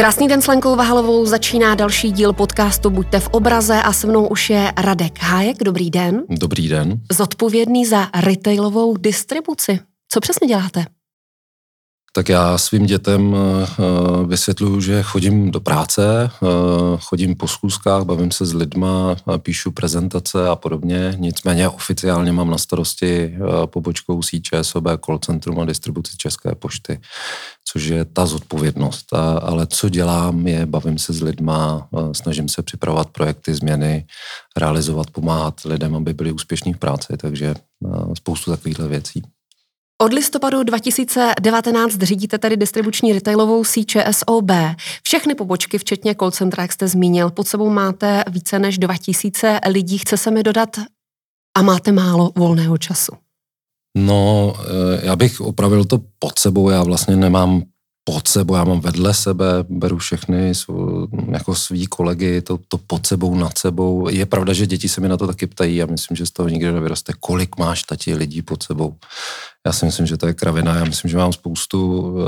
Krásný 0.00 0.28
den 0.28 0.42
s 0.42 0.46
Lenkou 0.46 0.76
Vahalovou 0.76 1.26
začíná 1.26 1.74
další 1.74 2.12
díl 2.12 2.32
podcastu 2.32 2.90
Buďte 2.90 3.20
v 3.20 3.28
obraze 3.28 3.82
a 3.82 3.92
se 3.92 4.06
mnou 4.06 4.26
už 4.26 4.50
je 4.50 4.72
Radek 4.78 5.22
Hájek. 5.22 5.56
Dobrý 5.64 5.90
den. 5.90 6.22
Dobrý 6.28 6.68
den. 6.68 7.00
Zodpovědný 7.12 7.86
za 7.86 8.08
retailovou 8.14 8.96
distribuci. 8.96 9.80
Co 10.08 10.20
přesně 10.20 10.48
děláte? 10.48 10.84
Tak 12.12 12.28
já 12.28 12.58
svým 12.58 12.86
dětem 12.86 13.36
eh, 13.36 14.26
vysvětluju, 14.26 14.80
že 14.80 15.02
chodím 15.02 15.50
do 15.50 15.60
práce, 15.60 16.30
eh, 16.42 16.46
chodím 17.00 17.36
po 17.36 17.48
schůzkách, 17.48 18.02
bavím 18.04 18.30
se 18.30 18.46
s 18.46 18.54
lidma, 18.54 19.16
píšu 19.38 19.70
prezentace 19.70 20.48
a 20.48 20.56
podobně. 20.56 21.14
Nicméně 21.18 21.68
oficiálně 21.68 22.32
mám 22.32 22.50
na 22.50 22.58
starosti 22.58 23.24
eh, 23.24 23.66
pobočkou 23.66 24.20
CČSOB, 24.22 24.84
call 25.04 25.18
centrum 25.18 25.60
a 25.60 25.64
distribuci 25.64 26.16
České 26.16 26.54
pošty, 26.54 27.00
což 27.64 27.84
je 27.84 28.04
ta 28.04 28.26
zodpovědnost. 28.26 29.12
Ale 29.42 29.66
co 29.66 29.88
dělám 29.88 30.46
je, 30.46 30.66
bavím 30.66 30.98
se 30.98 31.12
s 31.12 31.22
lidma, 31.22 31.88
snažím 32.12 32.48
se 32.48 32.62
připravovat 32.62 33.10
projekty, 33.10 33.54
změny, 33.54 34.06
realizovat, 34.56 35.10
pomáhat 35.10 35.60
lidem, 35.64 35.94
aby 35.94 36.14
byli 36.14 36.32
úspěšní 36.32 36.72
v 36.72 36.78
práci, 36.78 37.16
takže 37.16 37.54
spoustu 38.14 38.50
takovýchhle 38.50 38.88
věcí. 38.88 39.22
Od 40.02 40.12
listopadu 40.12 40.62
2019 40.62 41.98
řídíte 42.02 42.38
tady 42.38 42.56
distribuční 42.56 43.12
retailovou 43.12 43.64
síť. 43.64 43.96
Všechny 45.02 45.34
pobočky, 45.34 45.78
včetně 45.78 46.14
call 46.14 46.30
centra, 46.30 46.62
jak 46.62 46.72
jste 46.72 46.88
zmínil, 46.88 47.30
pod 47.30 47.48
sebou 47.48 47.70
máte 47.70 48.24
více 48.30 48.58
než 48.58 48.78
2000 48.78 49.60
lidí. 49.68 49.98
Chce 49.98 50.16
se 50.16 50.30
mi 50.30 50.42
dodat 50.42 50.76
a 51.58 51.62
máte 51.62 51.92
málo 51.92 52.32
volného 52.36 52.78
času. 52.78 53.12
No, 53.96 54.52
eh, 54.58 55.06
já 55.06 55.16
bych 55.16 55.40
opravil 55.40 55.84
to 55.84 56.00
pod 56.18 56.38
sebou. 56.38 56.70
Já 56.70 56.82
vlastně 56.82 57.16
nemám 57.16 57.62
pod 58.04 58.28
sebou, 58.28 58.54
já 58.54 58.64
mám 58.64 58.80
vedle 58.80 59.14
sebe, 59.14 59.46
beru 59.68 59.98
všechny 59.98 60.52
jako 61.30 61.54
svý 61.54 61.86
kolegy, 61.86 62.42
to, 62.42 62.58
to 62.68 62.78
pod 62.78 63.06
sebou, 63.06 63.34
nad 63.34 63.58
sebou. 63.58 64.08
Je 64.08 64.26
pravda, 64.26 64.52
že 64.52 64.66
děti 64.66 64.88
se 64.88 65.00
mi 65.00 65.08
na 65.08 65.16
to 65.16 65.26
taky 65.26 65.46
ptají 65.46 65.82
a 65.82 65.86
myslím, 65.86 66.16
že 66.16 66.26
z 66.26 66.30
toho 66.30 66.48
nikdy 66.48 66.72
nevyroste, 66.72 67.12
kolik 67.20 67.58
máš 67.58 67.82
tati 67.82 68.14
lidí 68.14 68.42
pod 68.42 68.62
sebou. 68.62 68.94
Já 69.66 69.72
si 69.72 69.86
myslím, 69.86 70.06
že 70.06 70.16
to 70.16 70.26
je 70.26 70.34
kravina. 70.34 70.74
Já 70.74 70.84
myslím, 70.84 71.10
že 71.10 71.16
mám 71.16 71.32
spoustu 71.32 72.00
uh, 72.00 72.24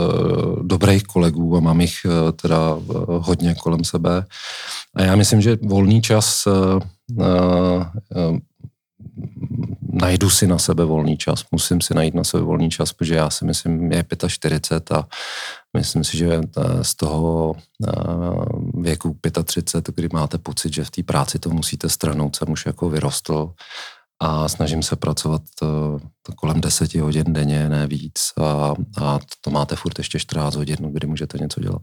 dobrých 0.63 1.03
kolegů 1.03 1.57
a 1.57 1.61
mám 1.61 1.81
jich 1.81 1.95
uh, 2.05 2.33
teda 2.33 2.75
uh, 2.75 3.05
hodně 3.09 3.55
kolem 3.55 3.85
sebe. 3.85 4.25
A 4.95 5.03
já 5.03 5.17
myslím, 5.17 5.41
že 5.41 5.59
volný 5.63 6.03
čas 6.03 6.47
uh, 6.47 6.81
uh, 7.17 8.39
najdu 9.93 10.31
si 10.31 10.47
na 10.47 10.59
sebe 10.59 10.85
volný 10.85 11.17
čas, 11.17 11.45
musím 11.53 11.81
si 11.81 11.95
najít 11.95 12.15
na 12.15 12.25
sebe 12.25 12.43
volný 12.43 12.71
čas, 12.71 12.93
protože 12.93 13.15
já 13.15 13.31
si 13.31 13.45
myslím, 13.45 13.93
je 13.93 14.05
45 14.29 14.99
a 14.99 15.07
myslím 15.77 16.05
si, 16.05 16.17
že 16.17 16.41
z 16.83 16.95
toho 16.95 17.55
věku 18.75 19.17
35, 19.45 19.95
kdy 19.95 20.09
máte 20.13 20.39
pocit, 20.39 20.75
že 20.75 20.85
v 20.85 20.91
té 20.91 21.03
práci 21.03 21.39
to 21.39 21.51
musíte 21.51 21.89
strhnout, 21.89 22.37
jsem 22.37 22.51
už 22.51 22.67
jako 22.67 22.91
vyrostl 22.91 23.53
a 24.21 24.49
snažím 24.49 24.83
se 24.83 24.97
pracovat 24.97 25.43
to 26.23 26.33
kolem 26.37 26.61
10 26.61 26.95
hodin 26.95 27.33
denně, 27.33 27.69
ne 27.69 27.87
víc 27.87 28.33
a, 28.43 28.75
a 29.03 29.19
to 29.41 29.51
máte 29.51 29.77
furt 29.77 29.99
ještě 29.99 30.19
14 30.19 30.55
hodin, 30.55 30.77
kdy 30.77 31.07
můžete 31.07 31.39
něco 31.39 31.61
dělat. 31.61 31.83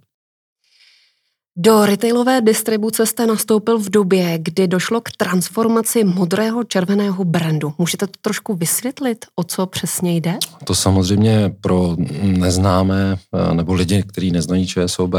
Do 1.62 1.86
retailové 1.86 2.42
distribuce 2.42 3.06
jste 3.06 3.28
nastoupil 3.28 3.80
v 3.80 3.90
době, 3.90 4.40
kdy 4.42 4.68
došlo 4.68 5.02
k 5.02 5.12
transformaci 5.12 6.04
modrého 6.04 6.64
červeného 6.64 7.26
brandu. 7.26 7.74
Můžete 7.78 8.08
to 8.08 8.14
trošku 8.22 8.56
vysvětlit, 8.56 9.26
o 9.36 9.44
co 9.44 9.66
přesně 9.66 10.16
jde? 10.16 10.38
To 10.64 10.76
samozřejmě 10.76 11.54
pro 11.62 11.96
neznámé 12.22 13.18
eh, 13.36 13.54
nebo 13.54 13.74
lidi, 13.74 14.04
kteří 14.04 14.32
neznají 14.32 14.68
ČSOB, 14.68 15.14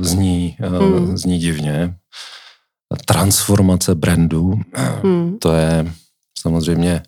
zní, 0.00 0.56
eh, 0.60 0.68
hmm. 0.68 1.16
zní 1.16 1.38
divně. 1.38 1.94
Transformace 3.04 3.94
brandu, 3.94 4.54
hmm. 5.02 5.38
to 5.38 5.52
je 5.52 5.92
samozřejmě 6.38 7.02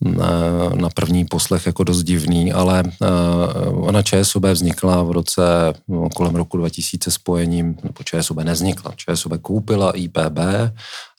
na, 0.00 0.88
první 0.94 1.24
poslech 1.24 1.66
jako 1.66 1.84
dost 1.84 2.02
divný, 2.02 2.52
ale 2.52 2.82
uh, 2.84 3.88
ona 3.88 4.02
ČSOB 4.02 4.44
vznikla 4.44 5.02
v 5.02 5.10
roce 5.10 5.42
no, 5.88 6.08
kolem 6.10 6.34
roku 6.34 6.56
2000 6.56 7.10
spojením, 7.10 7.76
nebo 7.82 8.02
ČSOB 8.04 8.36
neznikla. 8.36 8.92
ČSOB 8.96 9.32
koupila 9.42 9.92
IPB 9.96 10.38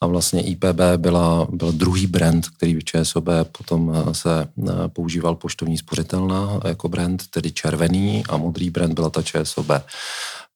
a 0.02 0.08
vlastně 0.08 0.42
IPB 0.42 0.82
byla, 0.98 1.48
byl 1.52 1.72
druhý 1.72 2.08
brand, 2.08 2.50
který 2.50 2.76
v 2.76 2.84
ČSOB 2.84 3.26
potom 3.58 4.04
se 4.12 4.48
používal 4.88 5.36
poštovní 5.36 5.78
spořitelná 5.78 6.60
jako 6.68 6.90
brand, 6.90 7.24
tedy 7.30 7.52
červený 7.52 8.24
a 8.30 8.38
modrý 8.38 8.70
brand 8.70 8.94
byla 8.94 9.10
ta 9.10 9.22
ČSOB. 9.22 9.72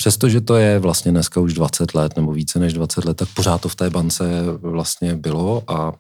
Přestože 0.02 0.42
to 0.42 0.56
je 0.56 0.80
vlastně 0.80 1.12
dneska 1.12 1.40
už 1.40 1.54
20 1.54 1.94
let 1.94 2.16
nebo 2.16 2.32
více 2.32 2.60
než 2.60 2.74
20 2.74 3.06
let, 3.06 3.18
tak 3.18 3.30
pořád 3.30 3.62
to 3.62 3.70
v 3.70 3.76
té 3.76 3.90
bance 3.90 4.24
vlastně 4.62 5.16
bylo 5.16 5.64
a 5.68 5.94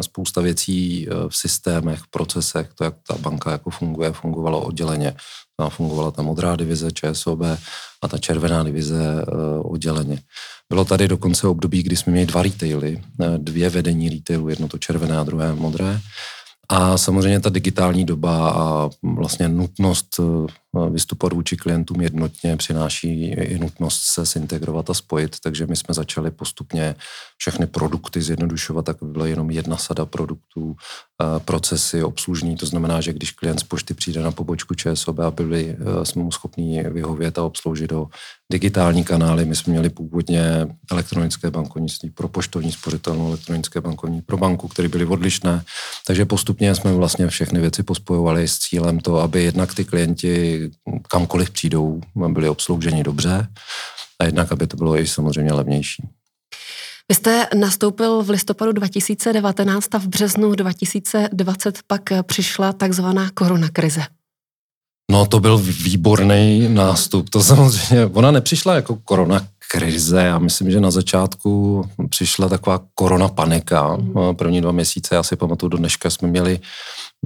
spousta 0.00 0.40
věcí 0.40 1.08
e, 1.08 1.28
v 1.28 1.36
systémech, 1.36 2.00
procesech, 2.10 2.68
to, 2.74 2.84
jak 2.84 2.94
ta 3.08 3.14
banka 3.18 3.50
jako 3.50 3.70
funguje, 3.70 4.12
fungovalo 4.12 4.60
odděleně. 4.60 5.14
A 5.58 5.68
fungovala 5.68 6.10
ta 6.10 6.22
modrá 6.22 6.56
divize 6.56 6.90
ČSOB 6.92 7.40
a 8.02 8.08
ta 8.08 8.18
červená 8.18 8.62
divize 8.62 9.02
e, 9.02 9.24
odděleně. 9.58 10.20
Bylo 10.68 10.84
tady 10.84 11.08
dokonce 11.08 11.46
období, 11.46 11.82
kdy 11.82 11.96
jsme 11.96 12.12
měli 12.12 12.26
dva 12.26 12.42
retaily, 12.42 13.02
e, 13.20 13.38
dvě 13.38 13.70
vedení 13.70 14.08
retailu, 14.08 14.48
jedno 14.48 14.68
to 14.68 14.78
červené 14.78 15.18
a 15.18 15.24
druhé 15.24 15.54
modré. 15.54 16.00
A 16.68 16.98
samozřejmě 16.98 17.40
ta 17.40 17.48
digitální 17.50 18.04
doba 18.04 18.50
a 18.50 18.90
vlastně 19.02 19.48
nutnost 19.48 20.20
eh, 20.20 20.90
vystupovat 20.90 21.32
vůči 21.32 21.56
klientům 21.56 22.00
jednotně 22.00 22.56
přináší 22.56 23.30
i 23.30 23.58
nutnost 23.58 24.02
se 24.02 24.24
zintegrovat 24.24 24.90
a 24.90 24.94
spojit, 24.94 25.36
takže 25.42 25.66
my 25.66 25.76
jsme 25.76 25.94
začali 25.94 26.30
postupně 26.30 26.94
všechny 27.36 27.66
produkty 27.66 28.22
zjednodušovat, 28.22 28.84
tak 28.84 28.96
by 29.02 29.08
byla 29.08 29.26
jenom 29.26 29.50
jedna 29.50 29.76
sada 29.76 30.06
produktů, 30.06 30.76
procesy 31.44 32.02
obslužní, 32.02 32.56
to 32.56 32.66
znamená, 32.66 33.00
že 33.00 33.12
když 33.12 33.30
klient 33.30 33.60
z 33.60 33.62
pošty 33.62 33.94
přijde 33.94 34.20
na 34.20 34.30
pobočku 34.30 34.74
ČSOB 34.74 35.18
a 35.18 35.30
byli, 35.30 35.76
eh, 35.78 36.04
jsme 36.04 36.22
mu 36.22 36.32
schopni 36.32 36.82
vyhovět 36.90 37.38
a 37.38 37.44
obsloužit 37.44 37.90
do 37.90 38.06
digitální 38.52 39.04
kanály. 39.04 39.44
My 39.44 39.56
jsme 39.56 39.70
měli 39.70 39.90
původně 39.90 40.66
elektronické 40.90 41.50
bankovnictví 41.50 42.10
pro 42.10 42.28
poštovní 42.28 42.72
spořitelnou, 42.72 43.28
elektronické 43.28 43.80
bankovní 43.80 44.22
pro 44.22 44.36
banku, 44.36 44.68
které 44.68 44.88
byly 44.88 45.06
odlišné. 45.06 45.64
Takže 46.06 46.24
postupně 46.24 46.74
jsme 46.74 46.92
vlastně 46.92 47.28
všechny 47.28 47.60
věci 47.60 47.82
pospojovali 47.82 48.48
s 48.48 48.58
cílem 48.58 49.00
to, 49.00 49.18
aby 49.18 49.42
jednak 49.42 49.74
ty 49.74 49.84
klienti 49.84 50.70
kamkoliv 51.08 51.50
přijdou, 51.50 52.00
byli 52.28 52.48
obslouženi 52.48 53.04
dobře 53.04 53.48
a 54.18 54.24
jednak, 54.24 54.52
aby 54.52 54.66
to 54.66 54.76
bylo 54.76 54.98
i 54.98 55.06
samozřejmě 55.06 55.52
levnější. 55.52 56.08
Vy 57.08 57.14
jste 57.14 57.46
nastoupil 57.54 58.22
v 58.22 58.30
listopadu 58.30 58.72
2019 58.72 59.94
a 59.94 59.98
v 59.98 60.06
březnu 60.06 60.54
2020 60.54 61.78
pak 61.86 62.02
přišla 62.22 62.72
takzvaná 62.72 63.30
koronakrize. 63.34 64.02
No 65.10 65.26
to 65.26 65.40
byl 65.40 65.58
výborný 65.58 66.68
nástup. 66.68 67.30
To 67.30 67.42
samozřejmě, 67.42 68.06
ona 68.06 68.30
nepřišla 68.30 68.74
jako 68.74 68.96
korona 68.96 69.48
krize. 69.70 70.22
Já 70.22 70.38
myslím, 70.38 70.70
že 70.70 70.80
na 70.80 70.90
začátku 70.90 71.84
přišla 72.10 72.48
taková 72.48 72.80
korona 72.94 73.28
panika. 73.28 73.96
Mm. 73.96 74.36
První 74.36 74.60
dva 74.60 74.72
měsíce, 74.72 75.14
já 75.14 75.22
si 75.22 75.36
pamatuju, 75.36 75.70
do 75.70 75.78
dneška 75.78 76.10
jsme 76.10 76.28
měli 76.28 76.60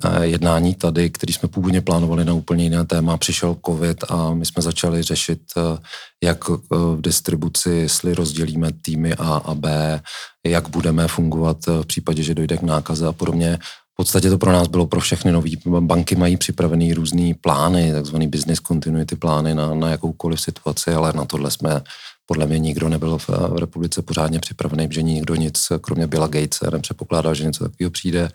eh, 0.05 0.27
jednání 0.27 0.75
tady, 0.75 1.11
který 1.11 1.33
jsme 1.33 1.49
původně 1.49 1.81
plánovali 1.81 2.25
na 2.25 2.33
úplně 2.33 2.65
jiné 2.65 2.85
téma. 2.85 3.17
Přišel 3.17 3.57
covid 3.67 4.05
a 4.09 4.35
my 4.35 4.47
jsme 4.47 4.63
začali 4.63 5.03
řešit, 5.03 5.41
eh, 5.57 5.79
jak 6.25 6.45
eh, 6.51 6.55
v 6.77 7.01
distribuci, 7.01 7.71
jestli 7.71 8.15
rozdělíme 8.15 8.69
týmy 8.83 9.15
A 9.15 9.37
a 9.37 9.55
B, 9.55 10.01
jak 10.47 10.69
budeme 10.69 11.09
fungovat 11.09 11.67
v 11.67 11.87
případě, 11.87 12.23
že 12.23 12.35
dojde 12.35 12.57
k 12.57 12.63
nákaze 12.63 13.07
a 13.07 13.13
podobně 13.13 13.59
podstatě 14.01 14.31
to 14.31 14.39
pro 14.39 14.53
nás 14.53 14.69
bylo 14.69 14.87
pro 14.87 15.01
všechny 15.01 15.33
nový. 15.33 15.61
Banky 15.81 16.17
mají 16.17 16.37
připravený 16.37 16.95
různý 16.95 17.35
plány, 17.35 17.93
takzvaný 17.93 18.29
business 18.29 18.61
continuity 18.61 19.17
plány 19.17 19.55
na, 19.55 19.75
na 19.75 19.89
jakoukoliv 19.91 20.41
situaci, 20.41 20.93
ale 20.93 21.13
na 21.13 21.25
tohle 21.25 21.51
jsme 21.51 21.81
podle 22.31 22.47
mě 22.47 22.59
nikdo 22.59 22.89
nebyl 22.89 23.19
v, 23.19 23.29
v 23.29 23.59
republice 23.59 24.03
pořádně 24.03 24.39
připravený, 24.39 24.89
že 24.91 25.03
nikdo 25.03 25.35
nic, 25.35 25.73
kromě 25.81 26.07
Billa 26.07 26.27
Gatese, 26.27 26.71
nepředpokládal, 26.71 27.35
že 27.35 27.45
něco 27.45 27.65
takového 27.65 27.91
přijde. 27.91 28.31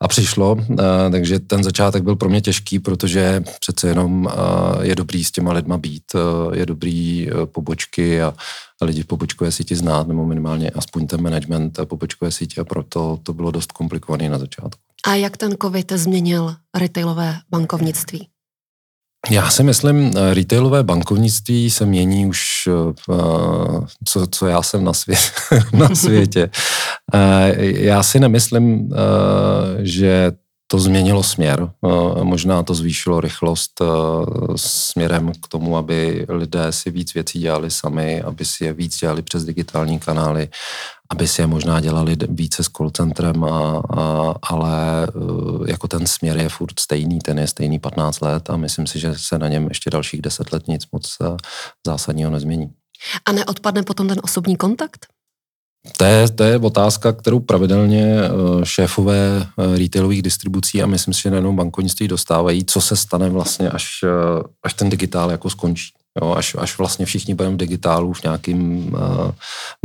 A 0.00 0.08
přišlo, 0.08 0.56
takže 1.10 1.38
ten 1.38 1.62
začátek 1.64 2.02
byl 2.02 2.16
pro 2.16 2.28
mě 2.28 2.40
těžký, 2.40 2.78
protože 2.78 3.42
přece 3.60 3.88
jenom 3.88 4.28
je 4.82 4.94
dobrý 4.94 5.24
s 5.24 5.30
těma 5.30 5.52
lidma 5.52 5.78
být, 5.78 6.02
je 6.54 6.66
dobrý 6.66 7.28
pobočky 7.44 8.22
a, 8.22 8.34
a 8.82 8.84
lidi 8.84 9.02
v 9.02 9.06
pobočkové 9.06 9.52
síti 9.52 9.76
znát, 9.76 10.08
nebo 10.08 10.26
minimálně 10.26 10.70
aspoň 10.70 11.06
ten 11.06 11.22
management 11.22 11.78
pobočkové 11.84 12.30
sítě 12.30 12.60
a 12.60 12.64
proto 12.64 13.18
to 13.22 13.32
bylo 13.32 13.50
dost 13.50 13.72
komplikované 13.72 14.28
na 14.28 14.38
začátku. 14.38 14.80
A 15.06 15.14
jak 15.14 15.36
ten 15.36 15.54
COVID 15.62 15.92
změnil 15.92 16.54
retailové 16.78 17.36
bankovnictví? 17.50 18.31
Já 19.30 19.50
si 19.50 19.62
myslím, 19.62 20.10
eh, 20.16 20.34
retailové 20.34 20.82
bankovnictví 20.82 21.70
se 21.70 21.86
mění 21.86 22.26
už, 22.26 22.68
eh, 22.68 23.16
co, 24.04 24.26
co 24.26 24.46
já 24.46 24.62
jsem 24.62 24.84
na, 24.84 24.92
svět, 24.92 25.32
na 25.72 25.94
světě. 25.94 26.50
Eh, 27.14 27.54
já 27.58 28.02
si 28.02 28.20
nemyslím, 28.20 28.90
že 29.82 30.32
to 30.72 30.78
změnilo 30.78 31.22
směr. 31.22 31.70
Možná 32.22 32.62
to 32.62 32.74
zvýšilo 32.74 33.20
rychlost 33.20 33.82
směrem 34.56 35.32
k 35.42 35.48
tomu, 35.48 35.76
aby 35.76 36.26
lidé 36.28 36.72
si 36.72 36.90
víc 36.90 37.14
věcí 37.14 37.38
dělali 37.38 37.70
sami, 37.70 38.22
aby 38.22 38.44
si 38.44 38.64
je 38.64 38.72
víc 38.72 38.96
dělali 38.96 39.22
přes 39.22 39.44
digitální 39.44 39.98
kanály, 39.98 40.48
aby 41.10 41.28
si 41.28 41.42
je 41.42 41.46
možná 41.46 41.80
dělali 41.80 42.16
více 42.28 42.64
s 42.64 42.68
call 42.68 42.90
centrem, 42.90 43.44
a, 43.44 43.82
a, 43.96 44.34
ale 44.42 45.08
jako 45.66 45.88
ten 45.88 46.06
směr 46.06 46.36
je 46.36 46.48
furt 46.48 46.80
stejný, 46.80 47.18
ten 47.18 47.38
je 47.38 47.46
stejný 47.46 47.78
15 47.78 48.20
let 48.20 48.50
a 48.50 48.56
myslím 48.56 48.86
si, 48.86 48.98
že 48.98 49.14
se 49.16 49.38
na 49.38 49.48
něm 49.48 49.68
ještě 49.68 49.90
dalších 49.90 50.22
10 50.22 50.52
let 50.52 50.68
nic 50.68 50.82
moc 50.92 51.16
zásadního 51.86 52.30
nezmění. 52.30 52.70
A 53.24 53.32
neodpadne 53.32 53.82
potom 53.82 54.08
ten 54.08 54.18
osobní 54.22 54.56
kontakt? 54.56 55.06
To 55.96 56.04
je, 56.04 56.28
to 56.28 56.44
je 56.44 56.58
otázka, 56.58 57.12
kterou 57.12 57.40
pravidelně 57.40 58.16
eh, 58.16 58.28
šéfové 58.64 59.18
eh, 59.42 59.78
retailových 59.78 60.22
distribucí 60.22 60.82
a 60.82 60.86
myslím 60.86 61.14
si, 61.14 61.22
že 61.22 61.30
nejenom 61.30 61.56
bankovnictví 61.56 62.08
dostávají, 62.08 62.64
co 62.64 62.80
se 62.80 62.96
stane 62.96 63.28
vlastně, 63.28 63.70
až, 63.70 63.88
eh, 64.04 64.42
až 64.62 64.74
ten 64.74 64.90
digitál 64.90 65.30
jako 65.30 65.50
skončí. 65.50 65.92
Jo, 66.22 66.34
až, 66.36 66.56
až 66.58 66.78
vlastně 66.78 67.06
všichni 67.06 67.34
budeme 67.34 67.54
v 67.54 67.58
digitálu, 67.58 68.12
v 68.12 68.22
nějakým 68.22 68.84
uh, 68.94 69.30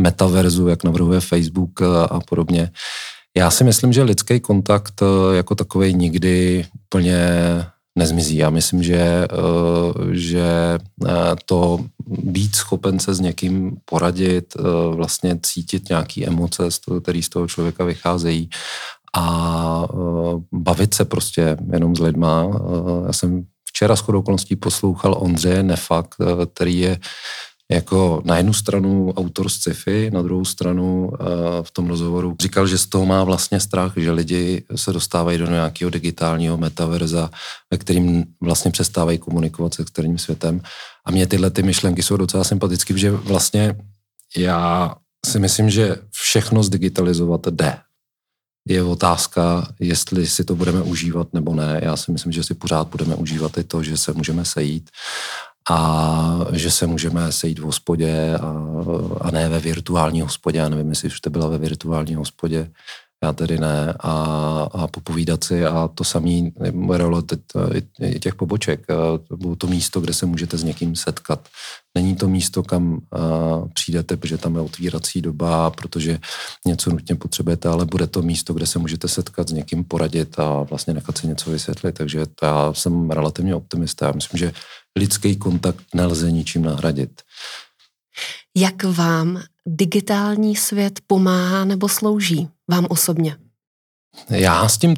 metaverzu, 0.01 0.67
jak 0.67 0.83
navrhuje 0.83 1.19
Facebook 1.19 1.79
uh, 1.81 1.88
a 2.09 2.19
podobně. 2.19 2.71
Já 3.38 3.51
si 3.51 3.63
myslím, 3.63 3.94
že 3.94 4.03
lidský 4.03 4.39
kontakt 4.39 5.01
uh, 5.01 5.35
jako 5.35 5.55
takový 5.55 5.94
nikdy 5.94 6.65
úplně 6.85 7.29
nezmizí. 7.97 8.38
Já 8.38 8.49
myslím, 8.49 8.83
že, 8.83 8.97
eh, 8.97 9.27
že 10.11 10.79
eh, 11.07 11.09
to 11.45 11.79
být 12.07 12.55
schopen 12.55 12.99
se 12.99 13.13
s 13.13 13.19
někým 13.19 13.77
poradit, 13.85 14.53
eh, 14.59 14.61
vlastně 14.95 15.39
cítit 15.44 15.89
nějaké 15.89 16.25
emoce, 16.25 16.63
které 17.01 17.21
z 17.21 17.29
toho 17.29 17.47
člověka 17.47 17.83
vycházejí 17.83 18.49
a 19.15 19.88
bavit 20.51 20.94
se 20.94 21.05
prostě 21.05 21.57
jenom 21.73 21.95
s 21.95 21.99
lidma. 21.99 22.45
Já 23.07 23.13
jsem 23.13 23.45
včera 23.65 23.95
s 23.95 24.09
okolností 24.09 24.55
poslouchal 24.55 25.15
Ondřeje 25.19 25.63
Nefak, 25.63 26.15
který 26.53 26.79
je 26.79 26.99
jako 27.71 28.21
na 28.25 28.37
jednu 28.37 28.53
stranu 28.53 29.13
autor 29.17 29.49
z 29.49 29.53
sci-fi, 29.53 30.11
na 30.11 30.21
druhou 30.21 30.45
stranu 30.45 31.07
uh, 31.07 31.17
v 31.61 31.71
tom 31.71 31.87
rozhovoru 31.87 32.35
říkal, 32.41 32.67
že 32.67 32.77
z 32.77 32.85
toho 32.85 33.05
má 33.05 33.23
vlastně 33.23 33.59
strach, 33.59 33.93
že 33.95 34.11
lidi 34.11 34.63
se 34.75 34.93
dostávají 34.93 35.37
do 35.37 35.47
nějakého 35.47 35.91
digitálního 35.91 36.57
metaverza, 36.57 37.29
ve 37.71 37.77
kterým 37.77 38.25
vlastně 38.41 38.71
přestávají 38.71 39.17
komunikovat 39.17 39.73
se 39.73 39.81
externím 39.81 40.17
světem. 40.17 40.61
A 41.05 41.11
mně 41.11 41.27
tyhle 41.27 41.49
ty 41.49 41.63
myšlenky 41.63 42.03
jsou 42.03 42.17
docela 42.17 42.43
sympatické, 42.43 42.97
že 42.97 43.11
vlastně 43.11 43.75
já 44.37 44.95
si 45.25 45.39
myslím, 45.39 45.69
že 45.69 45.95
všechno 46.11 46.63
zdigitalizovat 46.63 47.47
jde. 47.47 47.77
Je 48.67 48.83
otázka, 48.83 49.67
jestli 49.79 50.27
si 50.27 50.43
to 50.43 50.55
budeme 50.55 50.81
užívat 50.81 51.33
nebo 51.33 51.55
ne. 51.55 51.79
Já 51.83 51.97
si 51.97 52.11
myslím, 52.11 52.31
že 52.31 52.43
si 52.43 52.53
pořád 52.53 52.87
budeme 52.87 53.15
užívat 53.15 53.57
i 53.57 53.63
to, 53.63 53.83
že 53.83 53.97
se 53.97 54.13
můžeme 54.13 54.45
sejít 54.45 54.89
a 55.69 56.45
že 56.51 56.71
se 56.71 56.87
můžeme 56.87 57.31
sejít 57.31 57.59
v 57.59 57.63
hospodě 57.63 58.37
a, 58.41 58.67
a 59.21 59.31
ne 59.31 59.49
ve 59.49 59.59
virtuální 59.59 60.21
hospodě. 60.21 60.59
Já 60.59 60.69
nevím, 60.69 60.89
jestli 60.89 61.07
už 61.07 61.17
jste 61.17 61.29
byla 61.29 61.47
ve 61.47 61.57
virtuální 61.57 62.15
hospodě, 62.15 62.71
já 63.23 63.33
tedy 63.33 63.57
ne, 63.57 63.93
a, 63.99 64.13
a 64.71 64.87
popovídat 64.87 65.43
si 65.43 65.65
a 65.65 65.87
to 65.87 66.03
samý 66.03 66.53
role 66.89 67.23
i 68.01 68.19
těch 68.19 68.35
poboček. 68.35 68.85
To 69.27 69.55
to 69.55 69.67
místo, 69.67 70.01
kde 70.01 70.13
se 70.13 70.25
můžete 70.25 70.57
s 70.57 70.63
někým 70.63 70.95
setkat. 70.95 71.49
Není 71.95 72.15
to 72.15 72.27
místo, 72.27 72.63
kam 72.63 73.01
přijdete, 73.73 74.17
protože 74.17 74.37
tam 74.37 74.55
je 74.55 74.61
otvírací 74.61 75.21
doba, 75.21 75.69
protože 75.69 76.19
něco 76.65 76.89
nutně 76.89 77.15
potřebujete, 77.15 77.69
ale 77.69 77.85
bude 77.85 78.07
to 78.07 78.21
místo, 78.21 78.53
kde 78.53 78.65
se 78.65 78.79
můžete 78.79 79.07
setkat 79.07 79.49
s 79.49 79.51
někým, 79.51 79.83
poradit 79.83 80.39
a 80.39 80.63
vlastně 80.63 80.93
nechat 80.93 81.17
si 81.17 81.27
něco 81.27 81.51
vysvětlit. 81.51 81.91
Takže 81.91 82.25
to 82.25 82.45
já 82.45 82.73
jsem 82.73 83.09
relativně 83.09 83.55
optimista. 83.55 84.05
Já 84.05 84.11
myslím, 84.11 84.37
že 84.37 84.53
lidský 84.97 85.35
kontakt 85.35 85.83
nelze 85.93 86.31
ničím 86.31 86.61
nahradit. 86.61 87.21
Jak 88.57 88.83
vám 88.83 89.41
digitální 89.67 90.55
svět 90.55 90.99
pomáhá 91.07 91.65
nebo 91.65 91.89
slouží 91.89 92.49
vám 92.69 92.85
osobně? 92.89 93.35
Já 94.29 94.67
s 94.67 94.77
tím 94.77 94.95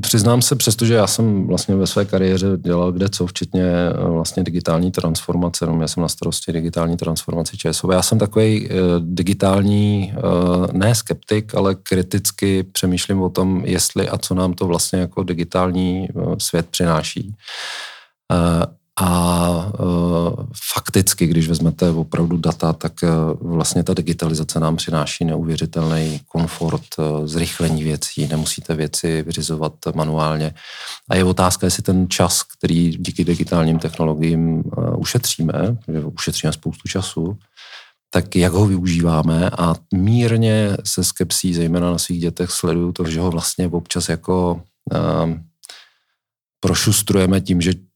přiznám 0.00 0.42
se, 0.42 0.56
přestože 0.56 0.94
já 0.94 1.06
jsem 1.06 1.46
vlastně 1.46 1.76
ve 1.76 1.86
své 1.86 2.04
kariéře 2.04 2.46
dělal 2.56 2.92
kde 2.92 3.08
co, 3.08 3.26
včetně 3.26 3.64
eh, 3.64 4.10
vlastně 4.10 4.42
digitální 4.42 4.92
transformace, 4.92 5.66
no 5.66 5.80
já 5.80 5.88
jsem 5.88 6.00
na 6.00 6.08
starosti 6.08 6.52
digitální 6.52 6.96
transformaci 6.96 7.56
ČSOV. 7.56 7.90
Já 7.92 8.02
jsem 8.02 8.18
takový 8.18 8.68
eh, 8.70 8.74
digitální, 9.00 10.14
eh, 10.16 10.20
ne 10.72 10.94
skeptik, 10.94 11.54
ale 11.54 11.74
kriticky 11.74 12.62
přemýšlím 12.62 13.22
o 13.22 13.28
tom, 13.28 13.62
jestli 13.64 14.08
a 14.08 14.18
co 14.18 14.34
nám 14.34 14.54
to 14.54 14.66
vlastně 14.66 14.98
jako 14.98 15.22
digitální 15.22 16.08
svět 16.38 16.66
přináší. 16.70 17.34
A 19.00 19.72
uh, 19.80 20.46
fakticky, 20.74 21.26
když 21.26 21.48
vezmete 21.48 21.90
opravdu 21.90 22.36
data, 22.36 22.72
tak 22.72 22.92
uh, 23.02 23.50
vlastně 23.56 23.82
ta 23.82 23.94
digitalizace 23.94 24.60
nám 24.60 24.76
přináší 24.76 25.24
neuvěřitelný 25.24 26.20
komfort, 26.28 26.82
uh, 26.98 27.26
zrychlení 27.26 27.84
věcí, 27.84 28.26
nemusíte 28.26 28.74
věci 28.74 29.22
vyřizovat 29.22 29.72
manuálně. 29.94 30.54
A 31.10 31.16
je 31.16 31.24
otázka, 31.24 31.66
jestli 31.66 31.82
ten 31.82 32.08
čas, 32.08 32.42
který 32.42 32.88
díky 32.88 33.24
digitálním 33.24 33.78
technologiím 33.78 34.56
uh, 34.56 35.00
ušetříme, 35.00 35.76
že 35.92 36.04
ušetříme 36.04 36.52
spoustu 36.52 36.88
času, 36.88 37.38
tak 38.10 38.36
jak 38.36 38.52
ho 38.52 38.66
využíváme 38.66 39.50
a 39.50 39.74
mírně 39.94 40.76
se 40.84 41.04
skepsí, 41.04 41.54
zejména 41.54 41.90
na 41.90 41.98
svých 41.98 42.20
dětech, 42.20 42.50
sleduju 42.50 42.92
to, 42.92 43.04
že 43.04 43.20
ho 43.20 43.30
vlastně 43.30 43.68
občas 43.68 44.08
jako 44.08 44.62
uh, 44.92 45.34
prošustrujeme 46.60 47.40
tím, 47.40 47.60
že 47.60 47.87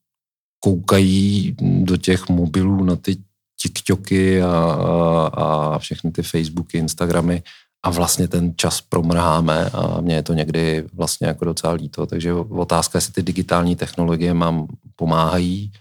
koukají 0.64 1.56
do 1.60 1.96
těch 1.96 2.28
mobilů 2.28 2.84
na 2.84 2.96
ty 2.96 3.16
TikToky 3.62 4.42
a, 4.42 4.48
a, 4.48 5.30
a 5.34 5.78
všechny 5.78 6.10
ty 6.10 6.22
Facebooky, 6.22 6.78
Instagramy 6.78 7.42
a 7.82 7.90
vlastně 7.90 8.28
ten 8.28 8.52
čas 8.56 8.80
promrháme 8.80 9.70
a 9.72 10.00
mně 10.00 10.14
je 10.14 10.22
to 10.22 10.32
někdy 10.32 10.84
vlastně 10.92 11.26
jako 11.26 11.44
docela 11.44 11.72
líto. 11.72 12.06
Takže 12.06 12.32
otázka, 12.32 12.96
jestli 12.96 13.12
ty 13.12 13.22
digitální 13.22 13.76
technologie 13.76 14.34
mám 14.34 14.66
pomáhají, 14.96 15.72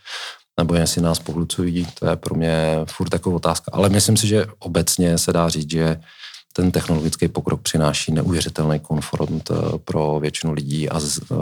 nebo 0.60 0.76
jestli 0.76 1.02
nás 1.02 1.20
pohlucují, 1.20 1.88
to 2.00 2.10
je 2.10 2.16
pro 2.16 2.36
mě 2.36 2.80
furt 2.86 3.14
jako 3.14 3.32
otázka. 3.32 3.72
Ale 3.74 3.90
myslím 3.90 4.18
si, 4.18 4.28
že 4.28 4.46
obecně 4.60 5.18
se 5.18 5.34
dá 5.34 5.50
říct, 5.50 5.72
že 5.72 6.02
ten 6.54 6.72
technologický 6.72 7.28
pokrok 7.28 7.62
přináší 7.62 8.12
neuvěřitelný 8.12 8.80
komfort 8.80 9.52
eh, 9.52 9.56
pro 9.78 10.20
většinu 10.20 10.54
lidí 10.54 10.90
a 10.90 11.00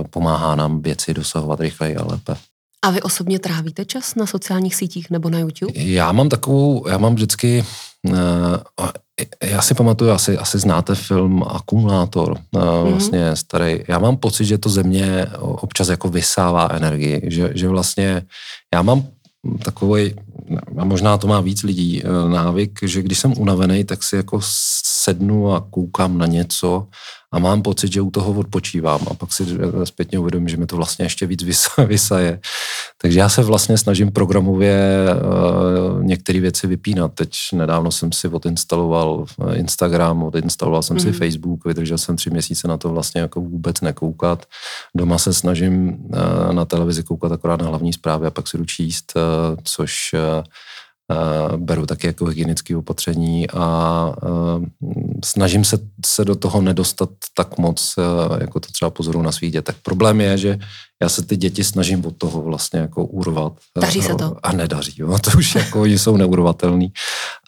pomáhá 0.10 0.56
nám 0.56 0.82
věci 0.82 1.14
dosahovat 1.14 1.60
rychleji 1.60 1.96
a 1.96 2.06
lépe. 2.06 2.36
A 2.82 2.90
vy 2.90 3.02
osobně 3.02 3.40
trávíte 3.40 3.86
čas 3.86 4.16
na 4.16 4.26
sociálních 4.26 4.76
sítích 4.76 5.10
nebo 5.10 5.30
na 5.30 5.40
YouTube? 5.40 5.74
Já 5.76 6.12
mám 6.12 6.30
takovou, 6.30 6.88
já 6.88 6.98
mám 6.98 7.16
vždycky, 7.16 7.66
uh, 8.04 8.16
já 9.44 9.62
si 9.62 9.74
pamatuju, 9.74 10.12
asi, 10.12 10.38
asi 10.38 10.60
znáte 10.60 10.96
film 10.96 11.44
Akumulátor, 11.44 12.32
uh, 12.32 12.62
mm-hmm. 12.62 12.90
vlastně 12.90 13.36
starý. 13.36 13.84
Já 13.88 14.00
mám 14.00 14.18
pocit, 14.18 14.46
že 14.46 14.58
to 14.58 14.70
země 14.70 15.28
občas 15.40 15.90
jako 15.90 16.10
vysává 16.10 16.70
energii, 16.72 17.22
že, 17.24 17.52
že 17.56 17.68
vlastně 17.68 18.26
já 18.74 18.82
mám 18.82 19.08
takový, 19.64 20.16
a 20.78 20.86
možná 20.86 21.18
to 21.18 21.28
má 21.28 21.42
víc 21.42 21.64
lidí, 21.64 22.04
uh, 22.04 22.30
návyk, 22.30 22.80
že 22.84 23.02
když 23.02 23.20
jsem 23.20 23.38
unavený, 23.38 23.84
tak 23.84 24.04
si 24.04 24.16
jako 24.16 24.40
sednu 24.84 25.54
a 25.54 25.66
koukám 25.70 26.18
na 26.18 26.26
něco 26.26 26.88
a 27.32 27.40
mám 27.40 27.62
pocit, 27.62 27.94
že 27.94 28.02
u 28.02 28.12
toho 28.12 28.40
odpočívám 28.40 29.02
a 29.12 29.14
pak 29.14 29.34
si 29.34 29.46
zpětně 29.84 30.20
uvědomím, 30.20 30.50
že 30.50 30.58
mi 30.58 30.66
to 30.66 30.76
vlastně 30.76 31.06
ještě 31.06 31.26
víc 31.26 31.44
vysaje. 31.88 32.40
Takže 33.02 33.20
já 33.20 33.30
se 33.30 33.44
vlastně 33.44 33.78
snažím 33.78 34.12
programově 34.12 35.06
uh, 35.10 36.04
některé 36.04 36.40
věci 36.40 36.68
vypínat. 36.68 37.14
Teď 37.14 37.34
nedávno 37.54 37.92
jsem 37.92 38.12
si 38.12 38.28
odinstaloval 38.28 39.26
Instagram, 39.54 40.24
odinstaloval 40.24 40.84
jsem 40.84 40.96
mm. 40.96 41.00
si 41.00 41.08
mhm. 41.08 41.18
Facebook, 41.18 41.66
vydržel 41.66 41.98
jsem 41.98 42.16
tři 42.16 42.30
měsíce 42.30 42.68
na 42.68 42.78
to 42.78 42.90
vlastně 42.90 43.22
jako 43.22 43.42
vůbec 43.42 43.82
nekoukat. 43.82 44.46
Doma 44.96 45.18
se 45.18 45.34
snažím 45.34 45.90
uh, 45.90 46.54
na 46.54 46.66
televizi 46.66 47.04
koukat 47.04 47.32
akorát 47.32 47.62
na 47.62 47.68
hlavní 47.68 47.94
zprávy 47.94 48.28
a 48.28 48.32
pak 48.32 48.48
si 48.48 48.58
jdu 48.58 48.66
číst, 48.66 49.14
což 49.64 50.16
beru 51.58 51.86
taky 51.86 52.08
jako 52.08 52.26
hygienické 52.26 52.78
opatření 52.78 53.50
a 53.50 54.14
uh, 54.24 54.66
snažím 55.26 55.66
se, 55.66 55.80
se 56.06 56.26
do 56.26 56.36
toho 56.36 56.62
nedostat 56.62 57.10
tak 57.34 57.58
moc, 57.58 57.96
uh, 57.98 58.38
jako 58.42 58.60
to 58.60 58.72
třeba 58.72 58.92
pozoru 58.92 59.22
na 59.22 59.32
svých 59.32 59.52
dětech. 59.52 59.76
Problém 59.84 60.22
je, 60.22 60.38
že 60.38 60.60
já 61.02 61.10
se 61.10 61.26
ty 61.26 61.38
děti 61.38 61.64
snažím 61.64 62.06
od 62.06 62.18
toho 62.18 62.42
vlastně 62.42 62.80
jako 62.80 63.06
urvat. 63.06 63.54
Daří 63.82 64.02
se 64.02 64.16
to. 64.16 64.36
A 64.44 64.52
nedaří, 64.52 64.94
jo. 64.98 65.20
to 65.24 65.38
už 65.38 65.56
jako 65.56 65.82
oni 65.82 66.00
jsou 66.00 66.18
neurovatelný. 66.18 66.94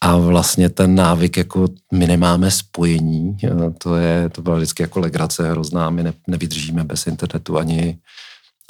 A 0.01 0.17
vlastně 0.17 0.69
ten 0.69 0.95
návyk, 0.95 1.37
jako 1.37 1.67
my 1.93 2.07
nemáme 2.07 2.51
spojení, 2.51 3.37
to 3.77 3.95
je, 3.95 4.29
to 4.29 4.41
byla 4.41 4.55
vždycky 4.55 4.83
jako 4.83 4.99
legrace 4.99 5.51
hrozná, 5.51 5.89
my 5.89 6.03
ne, 6.03 6.13
nevydržíme 6.27 6.83
bez 6.83 7.07
internetu 7.07 7.57
ani 7.57 7.97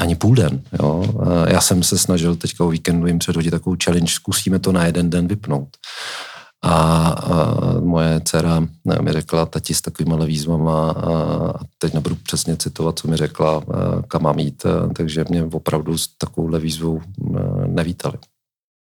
ani 0.01 0.15
půl 0.15 0.35
den. 0.35 0.61
Jo. 0.79 1.05
Já 1.47 1.61
jsem 1.61 1.83
se 1.83 1.97
snažil 1.97 2.35
teďka 2.35 2.63
o 2.63 2.69
víkendu 2.69 3.07
jim 3.07 3.19
předhodit 3.19 3.51
takovou 3.51 3.75
challenge, 3.83 4.11
zkusíme 4.11 4.59
to 4.59 4.71
na 4.71 4.85
jeden 4.85 5.09
den 5.09 5.27
vypnout. 5.27 5.69
A, 6.63 7.07
a 7.07 7.55
moje 7.79 8.21
dcera 8.25 8.67
mi 9.01 9.11
řekla, 9.11 9.45
tati 9.45 9.73
s 9.73 9.81
takovými 9.81 10.25
výzvama, 10.25 10.91
a 10.91 11.59
teď 11.77 11.93
nebudu 11.93 12.15
přesně 12.23 12.57
citovat, 12.57 12.99
co 12.99 13.07
mi 13.07 13.17
řekla, 13.17 13.61
kam 14.07 14.23
mám 14.23 14.39
jít, 14.39 14.63
takže 14.95 15.25
mě 15.29 15.43
opravdu 15.43 15.97
s 15.97 16.07
takovouhle 16.17 16.59
výzvou 16.59 17.01
nevítali. 17.67 18.17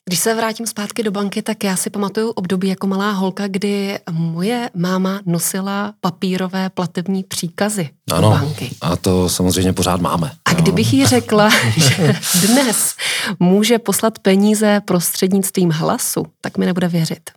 Když 0.09 0.19
se 0.19 0.35
vrátím 0.35 0.67
zpátky 0.67 1.03
do 1.03 1.11
banky, 1.11 1.43
tak 1.43 1.65
já 1.65 1.77
si 1.77 1.91
pamatuju 1.91 2.31
období 2.31 2.69
jako 2.69 2.87
malá 2.87 3.11
holka, 3.11 3.49
kdy 3.49 3.99
moje 4.11 4.71
máma 4.75 5.21
nosila 5.27 5.95
papírové 6.01 6.71
platební 6.71 7.25
příkazy 7.25 7.91
ano, 8.13 8.21
do 8.23 8.29
banky. 8.37 8.71
a 8.81 8.97
to 8.97 9.29
samozřejmě 9.29 9.73
pořád 9.73 10.01
máme. 10.01 10.33
A 10.45 10.53
kdybych 10.55 10.93
jí 10.93 11.07
řekla, 11.17 11.51
že 11.77 12.15
dnes 12.49 12.95
může 13.41 13.79
poslat 13.79 14.19
peníze 14.19 14.81
prostřednictvím 14.85 15.71
hlasu, 15.71 16.27
tak 16.41 16.59
mi 16.59 16.67
nebude 16.67 16.89
věřit. 16.89 17.31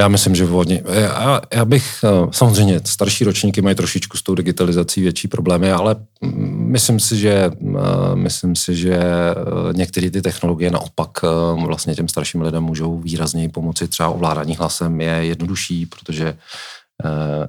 Já 0.00 0.08
myslím, 0.08 0.34
že 0.34 0.44
vhodně. 0.44 0.82
Já, 0.88 1.40
já 1.54 1.64
bych, 1.64 2.04
eh, 2.04 2.08
samozřejmě 2.30 2.80
starší 2.84 3.24
ročníky 3.24 3.62
mají 3.62 3.76
trošičku 3.76 4.16
s 4.16 4.22
tou 4.22 4.34
digitalizací 4.34 5.00
větší 5.00 5.28
problémy, 5.28 5.72
ale 5.72 5.96
myslím 6.50 7.00
si, 7.00 7.18
že, 7.18 7.30
eh, 7.30 8.14
myslím 8.14 8.56
si, 8.56 8.76
že 8.76 8.94
eh, 8.94 9.34
některé 9.72 10.10
ty 10.10 10.22
technologie 10.22 10.70
naopak 10.70 11.10
vlastně 11.66 11.94
těm 11.94 12.08
starším 12.08 12.42
lidem 12.42 12.62
můžou 12.62 12.98
výrazněji 12.98 13.48
pomoci. 13.48 13.88
Třeba 13.88 14.08
ovládání 14.08 14.56
hlasem 14.56 15.00
je 15.00 15.10
jednodušší, 15.10 15.86
protože 15.86 16.36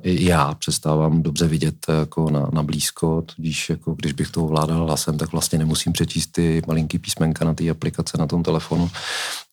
i 0.04 0.26
já 0.26 0.54
přestávám 0.54 1.24
dobře 1.24 1.48
vidět 1.48 1.76
jako 2.00 2.30
na, 2.30 2.50
na 2.54 2.64
blízko, 2.64 3.24
tudíž 3.36 3.70
jako 3.70 3.94
když 3.94 4.14
bych 4.14 4.32
to 4.32 4.44
ovládal 4.44 4.86
hlasem, 4.86 5.18
tak 5.18 5.32
vlastně 5.32 5.60
nemusím 5.60 5.94
přečíst 5.94 6.28
ty 6.28 6.62
malinký 6.68 7.00
písmenka 7.00 7.46
na 7.46 7.54
té 7.54 7.70
aplikace 7.70 8.18
na 8.18 8.28
tom 8.28 8.44
telefonu. 8.44 8.90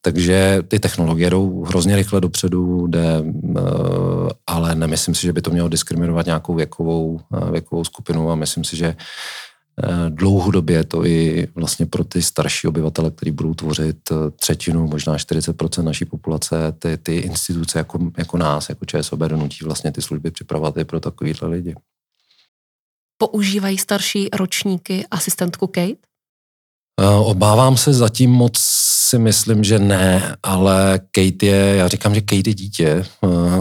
Takže 0.01 0.63
ty 0.69 0.79
technologie 0.79 1.31
jdou 1.31 1.65
hrozně 1.65 1.97
rychle 1.97 2.21
dopředu, 2.21 2.87
jde, 2.87 3.25
eh, 3.57 3.61
ale 4.47 4.75
nemyslím 4.75 5.15
si, 5.15 5.23
že 5.23 5.33
by 5.33 5.43
to 5.43 5.51
mělo 5.51 5.69
diskriminovat 5.69 6.27
nějakou 6.27 6.55
věkovou, 6.55 7.21
eh, 7.37 7.51
věkovou 7.51 7.85
skupinu 7.85 8.31
a 8.31 8.35
myslím 8.35 8.65
si, 8.65 8.77
že 8.77 8.87
eh, 8.87 8.97
dlouhodobě 10.09 10.85
to 10.85 11.07
i 11.07 11.49
vlastně 11.55 11.87
pro 11.87 12.05
ty 12.05 12.23
starší 12.23 12.69
obyvatele, 12.69 13.11
kteří 13.11 13.31
budou 13.31 13.55
tvořit 13.55 13.97
třetinu, 14.41 14.87
možná 14.87 15.17
40% 15.17 15.83
naší 15.83 16.05
populace, 16.05 16.73
ty, 16.79 16.97
ty 16.97 17.17
instituce 17.17 17.79
jako, 17.79 17.99
jako 18.19 18.37
nás, 18.37 18.69
jako 18.69 18.85
ČSOB, 18.85 19.21
donutí 19.21 19.65
vlastně 19.65 19.93
ty 19.93 20.03
služby 20.03 20.31
připravovat 20.31 20.77
i 20.77 20.85
pro 20.85 21.01
takovýhle 21.01 21.49
lidi. 21.49 21.75
Používají 23.19 23.79
starší 23.79 24.29
ročníky 24.33 25.07
asistentku 25.11 25.67
Kate? 25.67 26.07
Obávám 27.25 27.77
se 27.77 27.93
zatím 27.93 28.31
moc 28.31 28.59
si 29.09 29.19
myslím, 29.19 29.65
že 29.65 29.79
ne, 29.79 30.37
ale 30.43 31.01
Kate 31.11 31.47
je, 31.47 31.77
já 31.77 31.89
říkám, 31.89 32.15
že 32.15 32.21
Kate 32.21 32.51
je 32.51 32.55
dítě, 32.55 33.05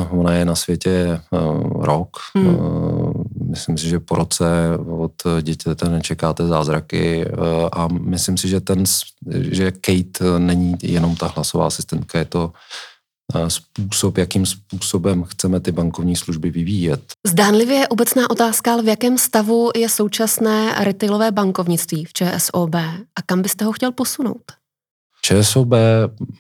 ona 0.09 0.33
je 0.33 0.45
na 0.45 0.55
světě 0.55 1.21
rok, 1.79 2.09
hmm. 2.35 3.04
Myslím 3.55 3.77
si, 3.77 3.87
že 3.89 3.99
po 3.99 4.15
roce 4.15 4.45
od 4.87 5.23
dítěte 5.41 5.89
nečekáte 5.89 6.47
zázraky 6.47 7.25
a 7.71 7.87
myslím 7.87 8.37
si, 8.37 8.47
že 8.47 8.59
ten, 8.59 8.83
že 9.31 9.71
Kate 9.71 10.39
není 10.39 10.75
jenom 10.83 11.15
ta 11.15 11.27
hlasová 11.27 11.67
asistentka, 11.67 12.19
je 12.19 12.25
to 12.25 12.53
způsob, 13.47 14.17
jakým 14.17 14.45
způsobem 14.45 15.23
chceme 15.23 15.59
ty 15.59 15.71
bankovní 15.71 16.15
služby 16.15 16.49
vyvíjet. 16.49 17.01
Zdánlivě 17.27 17.77
je 17.77 17.87
obecná 17.87 18.29
otázka, 18.29 18.73
ale 18.73 18.83
v 18.83 18.87
jakém 18.87 19.17
stavu 19.17 19.71
je 19.75 19.89
současné 19.89 20.75
retailové 20.83 21.31
bankovnictví 21.31 22.05
v 22.05 22.13
ČSOB 22.13 22.75
a 22.75 23.21
kam 23.25 23.41
byste 23.41 23.65
ho 23.65 23.71
chtěl 23.71 23.91
posunout? 23.91 24.51
ČSOB 25.21 25.69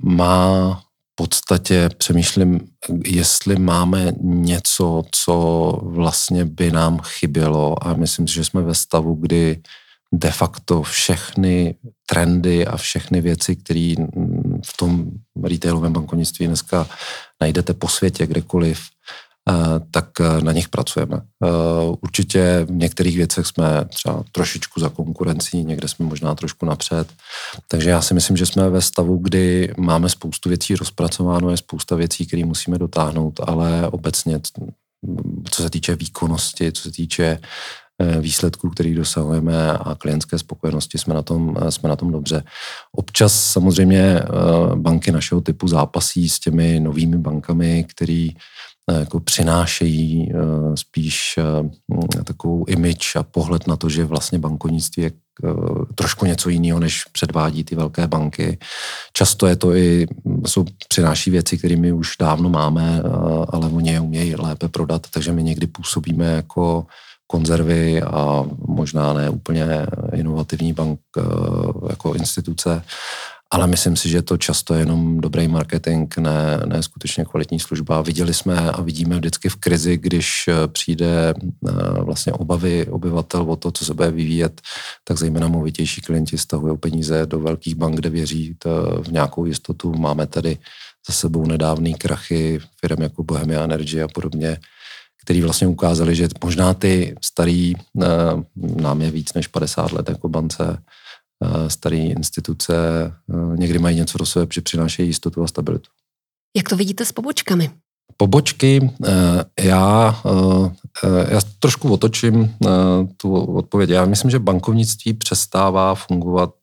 má 0.03 0.81
podstatě 1.15 1.89
přemýšlím, 1.97 2.59
jestli 3.05 3.59
máme 3.59 4.13
něco, 4.21 5.03
co 5.11 5.33
vlastně 5.83 6.45
by 6.45 6.71
nám 6.71 6.99
chybělo. 6.99 7.87
A 7.87 7.93
myslím 7.93 8.27
si, 8.27 8.33
že 8.33 8.43
jsme 8.43 8.61
ve 8.61 8.75
stavu, 8.75 9.15
kdy 9.15 9.61
de 10.13 10.31
facto 10.31 10.81
všechny 10.81 11.75
trendy 12.05 12.67
a 12.67 12.77
všechny 12.77 13.21
věci, 13.21 13.55
které 13.55 13.95
v 14.65 14.77
tom 14.77 15.05
retailovém 15.43 15.93
bankovnictví 15.93 16.47
dneska 16.47 16.87
najdete 17.41 17.73
po 17.73 17.87
světě, 17.87 18.27
kdekoliv, 18.27 18.79
tak 19.91 20.21
eh, 20.21 20.41
na 20.41 20.51
nich 20.51 20.69
pracujeme. 20.69 21.21
Eh, 21.43 21.47
určitě 22.01 22.65
v 22.69 22.71
některých 22.71 23.17
věcech 23.17 23.45
jsme 23.45 23.85
třeba 23.85 24.23
trošičku 24.31 24.79
za 24.79 24.89
konkurencí, 24.89 25.63
někde 25.63 25.87
jsme 25.87 26.05
možná 26.05 26.35
trošku 26.35 26.65
napřed. 26.65 27.07
Takže 27.67 27.89
já 27.89 28.01
si 28.01 28.13
myslím, 28.13 28.37
že 28.37 28.45
jsme 28.45 28.69
ve 28.69 28.81
stavu, 28.81 29.17
kdy 29.17 29.73
máme 29.77 30.09
spoustu 30.09 30.49
věcí 30.49 30.75
rozpracováno, 30.75 31.49
je 31.49 31.57
spousta 31.57 31.95
věcí, 31.95 32.27
které 32.27 32.45
musíme 32.45 32.77
dotáhnout, 32.77 33.39
ale 33.47 33.89
obecně, 33.89 34.39
co 35.49 35.63
se 35.63 35.69
týče 35.69 35.95
výkonnosti, 35.95 36.71
co 36.71 36.81
se 36.81 36.91
týče 36.91 37.39
Eh, 38.01 38.21
výsledků, 38.21 38.69
který 38.69 38.93
dosahujeme 38.93 39.71
a 39.71 39.95
klientské 39.95 40.39
spokojenosti 40.39 40.97
jsme 40.97 41.13
na 41.13 41.21
tom, 41.21 41.57
eh, 41.61 41.71
jsme 41.71 41.89
na 41.89 41.95
tom 41.95 42.11
dobře. 42.11 42.43
Občas 42.91 43.51
samozřejmě 43.51 44.01
eh, 44.01 44.25
banky 44.75 45.11
našeho 45.11 45.41
typu 45.41 45.67
zápasí 45.67 46.29
s 46.29 46.39
těmi 46.39 46.79
novými 46.79 47.17
bankami, 47.17 47.85
který 47.89 48.29
jako 48.91 49.19
přinášejí 49.19 50.31
spíš 50.75 51.39
takovou 52.23 52.65
image 52.67 53.15
a 53.15 53.23
pohled 53.23 53.67
na 53.67 53.75
to, 53.75 53.89
že 53.89 54.05
vlastně 54.05 54.39
bankovnictví 54.39 55.03
je 55.03 55.11
trošku 55.95 56.25
něco 56.25 56.49
jiného, 56.49 56.79
než 56.79 57.03
předvádí 57.11 57.63
ty 57.63 57.75
velké 57.75 58.07
banky. 58.07 58.57
Často 59.13 59.47
je 59.47 59.55
to 59.55 59.75
i, 59.75 60.07
jsou, 60.45 60.65
přináší 60.87 61.31
věci, 61.31 61.57
které 61.57 61.75
my 61.75 61.91
už 61.91 62.15
dávno 62.19 62.49
máme, 62.49 63.01
ale 63.49 63.67
oni 63.67 63.91
je 63.91 63.99
umějí 63.99 64.35
lépe 64.35 64.67
prodat, 64.67 65.07
takže 65.11 65.31
my 65.31 65.43
někdy 65.43 65.67
působíme 65.67 66.25
jako 66.25 66.85
konzervy 67.27 68.01
a 68.01 68.45
možná 68.67 69.13
ne 69.13 69.29
úplně 69.29 69.65
inovativní 70.13 70.73
bank 70.73 70.99
eh, 71.17 71.21
jako 71.89 72.13
instituce, 72.13 72.83
ale 73.51 73.67
myslím 73.67 73.95
si, 73.95 74.09
že 74.09 74.21
to 74.21 74.37
často 74.37 74.73
je 74.73 74.79
jenom 74.79 75.21
dobrý 75.21 75.47
marketing, 75.47 76.17
ne, 76.17 76.59
ne 76.65 76.83
skutečně 76.83 77.25
kvalitní 77.25 77.59
služba. 77.59 78.01
Viděli 78.01 78.33
jsme 78.33 78.71
a 78.71 78.81
vidíme 78.81 79.15
vždycky 79.15 79.49
v 79.49 79.55
krizi, 79.55 79.97
když 79.97 80.45
eh, 80.47 80.67
přijde 80.67 81.33
eh, 81.33 81.71
vlastně 82.01 82.33
obavy 82.33 82.87
obyvatel 82.87 83.41
o 83.41 83.55
to, 83.55 83.71
co 83.71 83.85
se 83.85 83.93
bude 83.93 84.11
vyvíjet, 84.11 84.61
tak 85.03 85.17
zejména 85.17 85.47
movitější 85.47 86.01
klienti 86.01 86.37
stahují 86.37 86.77
peníze 86.77 87.25
do 87.25 87.39
velkých 87.39 87.75
bank, 87.75 87.95
kde 87.95 88.09
věří 88.09 88.55
v 89.01 89.11
nějakou 89.11 89.45
jistotu. 89.45 89.93
Máme 89.93 90.27
tady 90.27 90.57
za 91.07 91.13
sebou 91.13 91.45
nedávný 91.45 91.93
krachy 91.93 92.59
firm 92.81 93.01
jako 93.01 93.23
Bohemia 93.23 93.63
Energy 93.63 94.01
a 94.01 94.07
podobně, 94.07 94.57
který 95.25 95.41
vlastně 95.41 95.67
ukázali, 95.67 96.15
že 96.15 96.27
možná 96.43 96.73
ty 96.73 97.15
starý, 97.21 97.73
eh, 97.75 98.05
nám 98.55 99.01
je 99.01 99.11
víc 99.11 99.33
než 99.33 99.47
50 99.47 99.91
let 99.91 100.09
jako 100.09 100.29
bance, 100.29 100.65
eh, 100.69 100.77
staré 101.67 101.97
instituce 101.97 102.75
eh, 102.75 103.57
někdy 103.57 103.79
mají 103.79 103.95
něco 103.95 104.17
do 104.17 104.25
sebe, 104.25 104.47
že 104.53 104.61
přinášejí 104.61 105.09
jistotu 105.09 105.43
a 105.43 105.47
stabilitu. 105.47 105.89
Jak 106.57 106.69
to 106.69 106.75
vidíte 106.75 107.05
s 107.05 107.11
pobočkami? 107.11 107.69
Pobočky, 108.17 108.91
já, 109.59 110.21
já 111.29 111.39
trošku 111.59 111.93
otočím 111.93 112.55
tu 113.17 113.33
odpověď. 113.35 113.89
Já 113.89 114.05
myslím, 114.05 114.31
že 114.31 114.39
bankovnictví 114.39 115.13
přestává 115.13 115.95
fungovat 115.95 116.53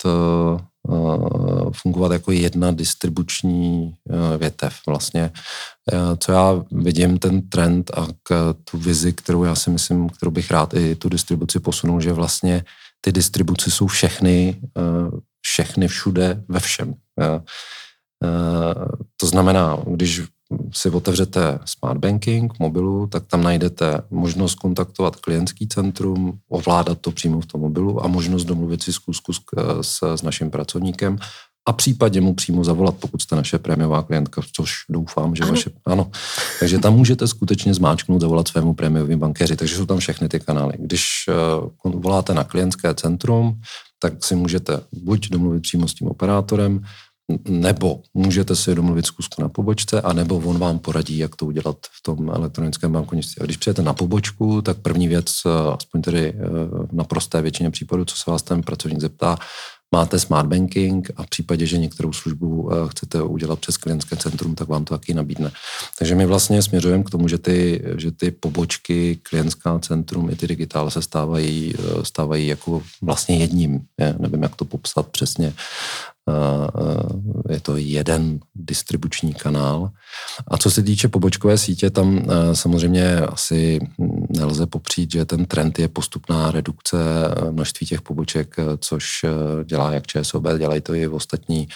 fungovat 1.73 2.12
jako 2.12 2.33
jedna 2.33 2.71
distribuční 2.71 3.95
větev. 4.38 4.75
Vlastně 4.87 5.31
Eh, 5.91 6.17
co 6.17 6.33
já 6.33 6.64
vidím, 6.73 7.19
ten 7.19 7.49
trend 7.49 7.91
a 7.95 8.07
k 8.23 8.55
tu 8.71 8.79
vizi, 8.79 9.12
kterou 9.12 9.45
já 9.45 9.55
si 9.55 9.71
myslím, 9.71 10.09
kterou 10.09 10.31
bych 10.31 10.50
rád 10.50 10.75
i 10.75 10.95
tu 10.95 11.09
distribuci 11.09 11.61
posunul, 11.61 12.00
že 12.00 12.12
vlastně 12.12 12.64
ty 13.04 13.12
distribuce 13.12 13.71
jsou 13.71 13.87
všechny, 13.87 14.61
eh, 14.78 15.18
všechny 15.40 15.88
všude 15.88 16.44
ve 16.49 16.61
všem. 16.61 16.94
Eh, 17.21 17.40
to 19.16 19.26
znamená, 19.26 19.78
když 19.87 20.23
si 20.73 20.90
otevřete 20.90 21.59
smart 21.64 22.00
banking 22.00 22.59
mobilu, 22.59 23.06
tak 23.06 23.26
tam 23.26 23.42
najdete 23.42 24.02
možnost 24.11 24.54
kontaktovat 24.54 25.16
klientský 25.16 25.68
centrum, 25.68 26.38
ovládat 26.49 27.00
to 27.00 27.11
přímo 27.11 27.40
v 27.40 27.47
tom 27.47 27.61
mobilu 27.61 28.04
a 28.04 28.09
možnost 28.09 28.44
domluvit 28.44 28.82
si 28.82 28.92
zkusku 28.92 29.32
s, 29.32 29.40
s, 29.80 30.02
s 30.02 30.23
naším 30.23 30.50
pracovníkem 30.50 31.18
a 31.69 31.73
případně 31.73 32.21
mu 32.21 32.35
přímo 32.35 32.64
zavolat, 32.64 32.95
pokud 32.95 33.23
jste 33.23 33.37
naše 33.37 33.59
prémiová 33.59 34.02
klientka, 34.02 34.42
což 34.52 34.73
doufám, 34.88 35.37
že 35.37 35.42
ano. 35.42 35.52
vaše... 35.52 35.71
Ano. 35.87 36.11
Takže 36.61 36.78
tam 36.78 36.95
můžete 36.95 37.28
skutečně 37.28 37.75
zmáčknout, 37.75 38.21
zavolat 38.21 38.49
svému 38.49 38.75
prémiovým 38.75 39.19
bankéři, 39.19 39.57
takže 39.57 39.76
jsou 39.76 39.87
tam 39.87 39.99
všechny 39.99 40.28
ty 40.28 40.40
kanály. 40.40 40.75
Když 40.78 41.07
uh, 41.85 41.92
voláte 42.00 42.35
na 42.35 42.45
klientské 42.45 42.95
centrum, 42.95 43.61
tak 43.99 44.25
si 44.25 44.37
můžete 44.37 44.81
buď 44.92 45.28
domluvit 45.31 45.62
přímo 45.62 45.88
s 45.88 45.95
tím 45.95 46.09
operátorem, 46.09 46.83
nebo 47.49 48.02
můžete 48.14 48.57
si 48.57 48.75
domluvit 48.75 49.07
zkusku 49.07 49.42
na 49.42 49.49
pobočce, 49.49 50.00
a 50.00 50.12
nebo 50.12 50.37
on 50.37 50.59
vám 50.59 50.78
poradí, 50.78 51.19
jak 51.19 51.37
to 51.37 51.47
udělat 51.47 51.76
v 51.81 52.02
tom 52.02 52.31
elektronickém 52.31 52.92
bankovnictví. 52.92 53.40
A 53.40 53.45
když 53.45 53.57
přijete 53.57 53.83
na 53.83 53.92
pobočku, 53.92 54.62
tak 54.62 54.76
první 54.78 55.09
věc, 55.09 55.33
eh, 55.47 55.75
aspoň 55.75 56.02
tedy 56.02 56.35
eh, 56.37 56.42
na 56.92 57.04
prosté 57.04 57.42
většině 57.42 57.71
případů, 57.71 58.04
co 58.04 58.16
se 58.16 58.31
vás 58.31 58.42
ten 58.42 58.62
pracovník 58.62 59.00
zeptá, 59.00 59.38
máte 59.92 60.18
smart 60.18 60.49
banking 60.49 61.11
a 61.16 61.22
v 61.22 61.26
případě, 61.26 61.66
že 61.66 61.78
některou 61.78 62.12
službu 62.12 62.70
eh, 62.72 62.88
chcete 62.88 63.22
udělat 63.22 63.58
přes 63.58 63.76
klientské 63.76 64.16
centrum, 64.16 64.54
tak 64.54 64.68
vám 64.68 64.84
to 64.84 64.94
taky 64.99 65.14
nabídne. 65.14 65.52
Takže 65.99 66.14
my 66.14 66.26
vlastně 66.26 66.62
směřujeme 66.62 67.04
k 67.04 67.11
tomu, 67.11 67.28
že 67.28 67.38
ty, 67.38 67.82
že 67.96 68.12
ty 68.12 68.30
pobočky, 68.30 69.18
klientská 69.22 69.78
centrum 69.78 70.30
i 70.30 70.37
ty 70.37 70.46
digitál 70.46 70.90
se 70.90 71.02
stávají, 71.02 71.75
eh, 71.78 72.04
stávají 72.04 72.46
jako 72.46 72.82
vlastně 73.02 73.37
jedním. 73.37 73.80
Je, 74.00 74.14
nevím, 74.18 74.42
jak 74.42 74.56
to 74.56 74.64
popsat 74.64 75.06
přesně. 75.06 75.54
Je 77.50 77.61
to 77.61 77.76
jeden 77.76 78.41
distribuční 78.55 79.35
kanál. 79.35 79.91
A 80.49 80.57
co 80.59 80.71
se 80.71 80.83
týče 80.83 81.09
pobočkové 81.09 81.59
sítě, 81.59 81.91
tam 81.91 82.23
samozřejmě 82.52 83.21
asi 83.21 83.81
nelze 84.29 84.67
popřít, 84.67 85.12
že 85.12 85.25
ten 85.25 85.45
trend 85.45 85.79
je 85.79 85.88
postupná 85.88 86.50
redukce 86.50 86.99
množství 87.50 87.87
těch 87.87 88.02
poboček, 88.02 88.57
což 88.79 89.25
dělá 89.64 89.93
jak 89.93 90.07
ČSOB, 90.07 90.45
dělají 90.59 90.81
to 90.81 90.95
i 90.95 91.07
v 91.07 91.14
ostatní 91.14 91.69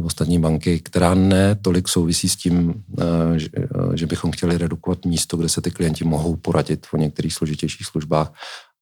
v 0.00 0.06
ostatní 0.06 0.38
banky, 0.38 0.80
která 0.80 1.14
ne 1.14 1.54
tolik 1.54 1.88
souvisí 1.88 2.28
s 2.28 2.36
tím, 2.36 2.84
že 3.94 4.06
bychom 4.06 4.32
chtěli 4.32 4.58
redukovat 4.58 5.04
místo, 5.04 5.36
kde 5.36 5.48
se 5.48 5.60
ty 5.60 5.70
klienti 5.70 6.04
mohou 6.04 6.36
poradit 6.36 6.86
o 6.92 6.96
některých 6.96 7.34
složitějších 7.34 7.86
službách, 7.86 8.32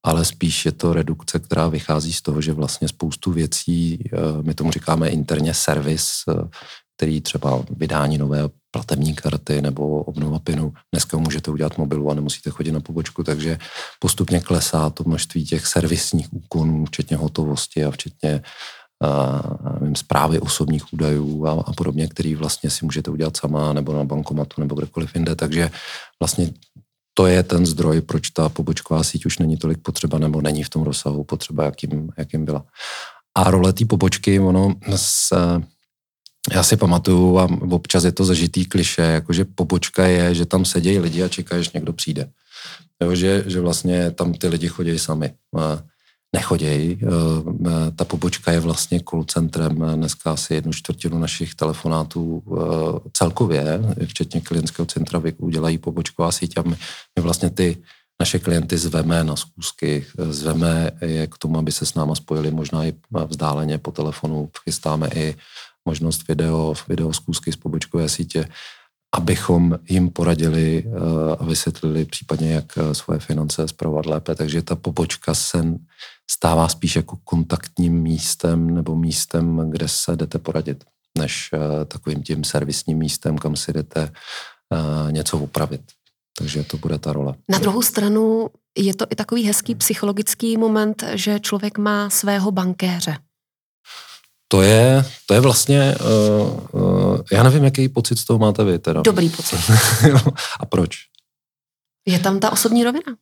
ale 0.02 0.25
spíš 0.25 0.66
je 0.66 0.73
to 0.73 0.92
redukce, 0.92 1.38
která 1.38 1.69
vychází 1.69 2.12
z 2.12 2.23
toho, 2.23 2.40
že 2.40 2.52
vlastně 2.52 2.88
spoustu 2.88 3.33
věcí, 3.33 4.04
eh, 4.07 4.19
my 4.42 4.54
tomu 4.54 4.71
říkáme 4.71 5.09
interně 5.09 5.54
servis, 5.54 6.11
eh, 6.28 6.49
který 6.97 7.21
třeba 7.21 7.64
vydání 7.71 8.19
nové 8.19 8.49
platební 8.71 9.14
karty 9.14 9.62
nebo 9.62 10.02
obnova 10.02 10.38
PINu. 10.38 10.73
Dneska 10.92 11.19
můžete 11.19 11.50
udělat 11.50 11.78
mobilu 11.78 12.11
a 12.11 12.14
nemusíte 12.14 12.50
chodit 12.50 12.73
na 12.73 12.80
pobočku, 12.80 13.25
takže 13.25 13.59
postupně 13.99 14.40
klesá 14.40 14.90
to 14.90 15.04
množství 15.07 15.45
těch 15.45 15.66
servisních 15.66 16.33
úkonů, 16.33 16.85
včetně 16.85 17.16
hotovosti 17.16 17.85
a 17.85 17.90
včetně 17.90 18.42
nevím, 19.80 19.97
zprávy 19.97 20.40
osobních 20.40 20.92
údajů 20.92 21.47
a, 21.47 21.50
a 21.66 21.73
podobně, 21.73 22.09
který 22.09 22.35
vlastně 22.35 22.71
si 22.71 22.85
můžete 22.85 23.11
udělat 23.11 23.37
sama 23.37 23.73
nebo 23.73 23.92
na 23.92 24.04
bankomatu 24.04 24.61
nebo 24.61 24.75
kdekoliv 24.75 25.14
jinde. 25.14 25.35
Takže 25.35 25.71
vlastně 26.21 26.52
to 27.20 27.26
je 27.28 27.42
ten 27.42 27.66
zdroj, 27.66 28.00
proč 28.00 28.32
ta 28.32 28.48
pobočková 28.48 29.04
síť 29.04 29.28
už 29.28 29.44
není 29.44 29.60
tolik 29.60 29.84
potřeba 29.84 30.16
nebo 30.18 30.40
není 30.40 30.64
v 30.64 30.72
tom 30.72 30.88
rozsahu 30.88 31.24
potřeba, 31.24 31.64
jakým, 31.64 32.08
jakým 32.16 32.44
byla. 32.44 32.64
A 33.36 33.50
role 33.50 33.72
té 33.72 33.84
pobočky, 33.84 34.40
ono 34.40 34.74
se, 34.96 35.36
já 36.52 36.62
si 36.62 36.76
pamatuju 36.76 37.38
a 37.38 37.48
občas 37.70 38.04
je 38.04 38.12
to 38.12 38.24
zažitý 38.24 38.64
kliše, 38.64 39.02
jakože 39.02 39.44
pobočka 39.44 40.06
je, 40.06 40.34
že 40.34 40.46
tam 40.46 40.64
sedějí 40.64 40.98
lidi 40.98 41.22
a 41.22 41.28
čekají, 41.28 41.64
že 41.64 41.70
někdo 41.74 41.92
přijde. 41.92 42.30
Jo, 43.02 43.14
že, 43.14 43.44
že 43.46 43.60
vlastně 43.60 44.10
tam 44.10 44.32
ty 44.32 44.48
lidi 44.48 44.68
chodí 44.68 44.98
sami 44.98 45.32
nechodějí. 46.32 46.99
Eh, 47.02 47.06
eh, 47.66 47.90
ta 47.90 48.04
pobočka 48.04 48.52
je 48.52 48.60
vlastně 48.60 49.00
call 49.10 49.25
centrem 49.25 49.82
dneska 49.94 50.32
asi 50.32 50.54
jednu 50.54 50.72
čtvrtinu 50.72 51.18
našich 51.18 51.54
telefonátů 51.54 52.42
eh, 52.46 53.10
celkově, 53.12 53.80
včetně 54.06 54.40
klientského 54.40 54.87
centra, 54.87 55.22
udělají 55.38 55.78
pobočková 55.78 56.32
síť 56.32 56.58
a 56.58 56.62
my, 56.62 56.76
my 57.16 57.22
vlastně 57.22 57.50
ty 57.50 57.76
naše 58.20 58.38
klienty 58.38 58.78
zveme 58.78 59.25
na 59.25 59.37
zkusky, 59.37 60.06
zveme 60.30 60.90
je 61.00 61.26
k 61.26 61.38
tomu, 61.38 61.58
aby 61.58 61.72
se 61.72 61.87
s 61.87 61.94
náma 61.94 62.14
spojili 62.14 62.50
možná 62.50 62.84
i 62.84 62.92
vzdáleně 63.26 63.78
po 63.78 63.92
telefonu, 63.92 64.50
chystáme 64.64 65.08
i 65.14 65.34
možnost 65.84 66.28
video, 66.28 66.75
video 66.88 67.12
zkusky 67.12 67.52
z 67.52 67.56
pobočkové 67.56 68.08
sítě, 68.08 68.49
abychom 69.16 69.78
jim 69.88 70.10
poradili 70.10 70.84
a 71.38 71.44
vysvětlili 71.44 72.04
případně, 72.04 72.52
jak 72.52 72.78
svoje 72.92 73.20
finance 73.20 73.68
zpravovat 73.68 74.06
lépe. 74.06 74.34
Takže 74.34 74.62
ta 74.62 74.76
pobočka 74.76 75.34
se 75.34 75.64
stává 76.30 76.68
spíš 76.68 76.96
jako 76.96 77.16
kontaktním 77.25 78.02
místem 78.02 78.75
nebo 78.75 78.96
místem, 78.96 79.70
kde 79.70 79.88
se 79.88 80.16
jdete 80.16 80.38
poradit, 80.38 80.84
než 81.18 81.50
uh, 81.52 81.84
takovým 81.84 82.22
tím 82.22 82.44
servisním 82.44 82.99
místem, 82.99 83.38
kam 83.38 83.56
si 83.56 83.72
jdete 83.72 84.12
uh, 84.72 85.12
něco 85.12 85.38
upravit. 85.38 85.80
Takže 86.38 86.64
to 86.64 86.76
bude 86.76 86.99
ta 86.99 87.12
role. 87.12 87.34
Na 87.49 87.58
druhou 87.58 87.82
stranu 87.82 88.49
je 88.78 88.94
to 88.94 89.06
i 89.10 89.14
takový 89.14 89.44
hezký 89.44 89.75
psychologický 89.75 90.56
moment, 90.56 91.04
že 91.12 91.40
člověk 91.40 91.78
má 91.78 92.10
svého 92.10 92.50
bankéře. 92.50 93.16
To 94.49 94.62
je, 94.62 95.04
to 95.26 95.34
je 95.34 95.40
vlastně, 95.40 95.94
uh, 96.00 96.82
uh, 96.82 97.20
já 97.32 97.42
nevím, 97.42 97.64
jaký 97.64 97.88
pocit 97.88 98.18
z 98.18 98.25
toho 98.25 98.38
máte 98.38 98.64
vy 98.64 98.78
teda. 98.78 99.02
Dobrý 99.02 99.28
pocit. 99.28 99.61
A 100.61 100.66
proč? 100.66 100.96
Je 102.07 102.18
tam 102.18 102.40
ta 102.40 102.50
osobní 102.50 102.85
rovina. 102.85 103.16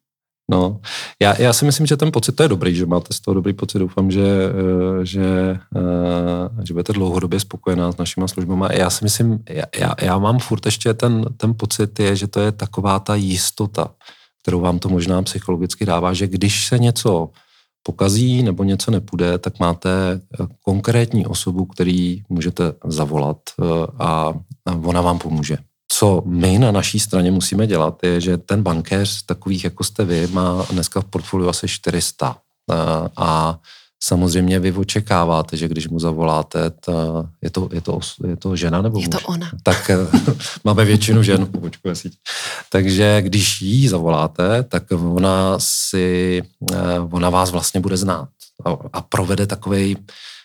No, 0.51 0.81
já, 1.23 1.43
já 1.43 1.53
si 1.53 1.65
myslím, 1.65 1.87
že 1.87 1.97
ten 1.97 2.13
pocit 2.13 2.33
to 2.33 2.43
je 2.43 2.49
dobrý, 2.49 2.75
že 2.75 2.87
máte 2.87 3.15
z 3.15 3.21
toho 3.21 3.35
dobrý 3.35 3.53
pocit. 3.53 3.79
Doufám, 3.79 4.11
že, 4.11 4.23
eh, 4.23 5.05
že, 5.05 5.59
eh, 5.77 6.65
že 6.65 6.75
budete 6.75 6.93
dlouhodobě 6.93 7.41
spokojená 7.41 7.93
s 7.93 7.97
našimi 7.97 8.29
službami. 8.29 8.67
Já 8.73 8.91
si 8.91 9.05
myslím, 9.05 9.39
já, 9.49 9.65
já, 9.79 9.95
já 10.03 10.19
mám 10.19 10.39
furt 10.39 10.67
ještě 10.67 10.95
ten, 10.95 11.25
ten 11.37 11.55
pocit 11.57 11.99
je, 12.01 12.17
že 12.17 12.27
to 12.27 12.41
je 12.41 12.53
taková 12.53 12.99
ta 12.99 13.15
jistota, 13.15 13.91
kterou 14.43 14.61
vám 14.61 14.79
to 14.79 14.89
možná 14.89 15.23
psychologicky 15.23 15.87
dává, 15.87 16.13
že 16.13 16.27
když 16.27 16.67
se 16.67 16.79
něco 16.79 17.31
pokazí 17.83 18.43
nebo 18.43 18.65
něco 18.65 18.91
nepůjde, 18.91 19.39
tak 19.39 19.61
máte 19.61 19.91
eh, 20.13 20.47
konkrétní 20.65 21.27
osobu, 21.27 21.67
který 21.67 22.23
můžete 22.29 22.73
zavolat 22.85 23.39
a 23.99 24.35
ona 24.83 25.01
vám 25.01 25.19
pomůže 25.19 25.57
co 25.93 26.23
my 26.27 26.59
na 26.59 26.73
naší 26.73 27.01
straně 27.01 27.31
musíme 27.31 27.67
dělat, 27.67 28.03
je, 28.03 28.21
že 28.21 28.39
ten 28.39 28.63
bankéř 28.63 29.23
takových, 29.23 29.65
jako 29.65 29.85
jste 29.85 30.05
vy, 30.05 30.27
má 30.27 30.67
dneska 30.71 31.01
v 31.01 31.05
portfoliu 31.05 31.49
asi 31.49 31.69
400. 31.69 32.37
A 33.17 33.59
samozřejmě 34.03 34.61
vy 34.61 34.73
očekáváte, 34.73 35.57
že 35.57 35.69
když 35.69 35.89
mu 35.89 36.01
zavoláte, 36.01 36.71
ta, 36.71 36.93
je, 37.43 37.51
to, 37.51 37.69
je, 37.73 37.81
to, 37.81 38.01
je 38.27 38.37
to 38.37 38.57
žena 38.57 38.83
nebo 38.83 39.01
Je 39.01 39.09
to 39.09 39.19
ona. 39.27 39.51
Tak 39.63 39.91
eh, 39.91 39.97
máme 40.65 40.85
většinu 40.85 41.23
žen 41.23 41.45
v 41.45 41.51
pobočkové 41.51 41.95
Takže 42.71 43.23
když 43.23 43.63
jí 43.63 43.89
zavoláte, 43.89 44.63
tak 44.63 44.83
ona 45.15 45.55
si, 45.59 46.43
eh, 46.73 47.01
ona 47.11 47.31
vás 47.31 47.51
vlastně 47.51 47.81
bude 47.81 47.97
znát 47.97 48.29
a, 48.65 48.77
a 48.93 49.01
provede 49.01 49.47
takovej 49.47 49.97
Eh, 49.97 50.38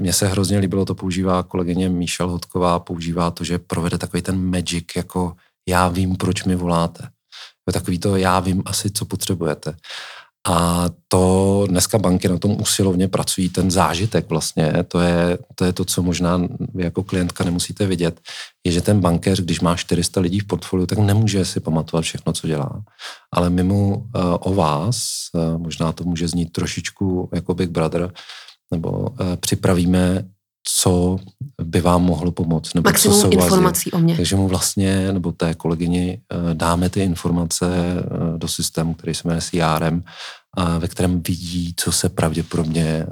mně 0.00 0.12
se 0.12 0.28
hrozně 0.28 0.58
líbilo, 0.58 0.84
to 0.84 0.94
používá 0.94 1.42
kolegyně 1.42 1.88
Míšel 1.88 2.30
Hodková, 2.30 2.78
používá 2.78 3.30
to, 3.30 3.44
že 3.44 3.58
provede 3.58 3.98
takový 3.98 4.22
ten 4.22 4.50
magic, 4.50 4.84
jako 4.96 5.36
já 5.68 5.88
vím, 5.88 6.16
proč 6.16 6.44
mi 6.44 6.54
voláte. 6.56 7.08
Takový 7.72 7.98
to, 7.98 8.16
já 8.16 8.40
vím 8.40 8.62
asi, 8.66 8.90
co 8.90 9.04
potřebujete. 9.04 9.76
A 10.48 10.84
to 11.08 11.64
dneska 11.68 11.98
banky 11.98 12.28
na 12.28 12.38
tom 12.38 12.60
usilovně 12.60 13.08
pracují, 13.08 13.48
ten 13.48 13.70
zážitek 13.70 14.28
vlastně, 14.28 14.72
to 14.88 15.00
je, 15.00 15.38
to 15.54 15.64
je 15.64 15.72
to, 15.72 15.84
co 15.84 16.02
možná 16.02 16.40
vy 16.74 16.84
jako 16.84 17.02
klientka 17.02 17.44
nemusíte 17.44 17.86
vidět, 17.86 18.20
je, 18.66 18.72
že 18.72 18.80
ten 18.80 19.00
bankéř, 19.00 19.40
když 19.40 19.60
má 19.60 19.76
400 19.76 20.20
lidí 20.20 20.40
v 20.40 20.46
portfoliu, 20.46 20.86
tak 20.86 20.98
nemůže 20.98 21.44
si 21.44 21.60
pamatovat 21.60 22.04
všechno, 22.04 22.32
co 22.32 22.46
dělá. 22.46 22.82
Ale 23.32 23.50
my 23.50 23.62
mu 23.62 23.96
uh, 23.96 24.06
o 24.40 24.54
vás, 24.54 24.98
uh, 25.32 25.58
možná 25.58 25.92
to 25.92 26.04
může 26.04 26.28
znít 26.28 26.52
trošičku 26.52 27.30
jako 27.34 27.54
Big 27.54 27.70
Brother, 27.70 28.12
nebo 28.70 28.90
uh, 28.90 29.16
připravíme, 29.40 30.24
co 30.82 31.18
by 31.62 31.80
vám 31.80 32.02
mohlo 32.02 32.32
pomoct. 32.32 32.74
Nebo 32.74 32.88
Maximum 32.88 33.20
co 33.20 33.30
informací 33.30 33.92
o 33.92 33.98
mě. 33.98 34.16
Takže 34.16 34.36
mu 34.36 34.48
vlastně, 34.48 35.12
nebo 35.12 35.32
té 35.32 35.54
kolegyni, 35.54 36.20
uh, 36.34 36.54
dáme 36.54 36.90
ty 36.90 37.00
informace 37.00 37.66
uh, 37.66 38.38
do 38.38 38.48
systému, 38.48 38.94
který 38.94 39.14
se 39.14 39.28
jmenuje 39.28 39.42
CRM, 39.42 40.02
a 40.58 40.78
ve 40.78 40.88
kterém 40.88 41.22
vidí, 41.22 41.74
co 41.76 41.92
se 41.92 42.08
pravděpodobně, 42.08 43.06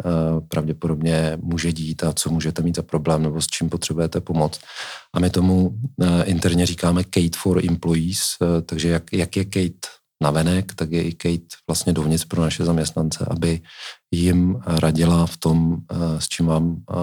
pravděpodobně 0.48 1.38
může 1.42 1.72
dít 1.72 2.04
a 2.04 2.12
co 2.12 2.30
můžete 2.30 2.62
mít 2.62 2.76
za 2.76 2.82
problém 2.82 3.22
nebo 3.22 3.40
s 3.40 3.46
čím 3.46 3.68
potřebujete 3.68 4.20
pomoct. 4.20 4.60
A 5.14 5.20
my 5.20 5.30
tomu 5.30 5.74
interně 6.24 6.66
říkáme 6.66 7.04
Kate 7.04 7.38
for 7.38 7.60
Employees, 7.68 8.20
takže 8.66 8.88
jak, 8.88 9.12
jak 9.12 9.36
je 9.36 9.44
Kate 9.44 9.88
navenek, 10.22 10.74
tak 10.74 10.92
je 10.92 11.02
i 11.02 11.12
Kate 11.12 11.56
vlastně 11.68 11.92
dovnitř 11.92 12.24
pro 12.24 12.42
naše 12.42 12.64
zaměstnance, 12.64 13.26
aby 13.30 13.60
jim 14.10 14.62
radila 14.66 15.26
v 15.26 15.36
tom, 15.36 15.76
eh, 15.90 16.20
s 16.20 16.28
čím 16.28 16.46
vám 16.46 16.76
eh, 16.76 16.94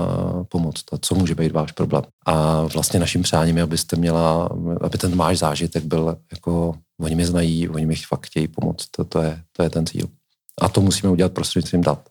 pomoct 0.43 0.93
a 0.93 0.97
co 1.01 1.15
může 1.15 1.35
být 1.35 1.51
váš 1.51 1.71
problém. 1.71 2.03
A 2.25 2.61
vlastně 2.61 2.99
naším 2.99 3.21
přáním 3.21 3.57
je, 3.57 3.63
abyste 3.63 3.95
měla, 3.95 4.49
aby 4.81 4.97
ten 4.97 5.15
váš 5.15 5.37
zážitek 5.37 5.83
byl 5.83 6.17
jako, 6.31 6.75
oni 6.99 7.15
mě 7.15 7.25
znají, 7.25 7.69
oni 7.69 7.85
mi 7.85 7.95
fakt 7.95 8.25
chtějí 8.25 8.47
pomoct, 8.47 8.87
to, 8.91 9.05
to, 9.05 9.21
je, 9.21 9.43
to 9.51 9.63
je 9.63 9.69
ten 9.69 9.85
cíl. 9.85 10.07
A 10.61 10.69
to 10.69 10.81
musíme 10.81 11.11
udělat 11.11 11.33
prostřednictvím 11.33 11.81
dat. 11.81 12.09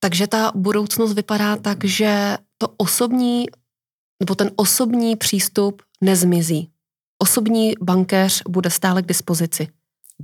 Takže 0.00 0.26
ta 0.26 0.52
budoucnost 0.54 1.12
vypadá 1.12 1.56
tak, 1.56 1.84
že 1.84 2.38
to 2.58 2.68
osobní, 2.76 3.46
nebo 4.20 4.34
ten 4.34 4.50
osobní 4.56 5.16
přístup 5.16 5.82
nezmizí. 6.00 6.70
Osobní 7.18 7.72
bankéř 7.82 8.42
bude 8.48 8.70
stále 8.70 9.02
k 9.02 9.06
dispozici. 9.06 9.68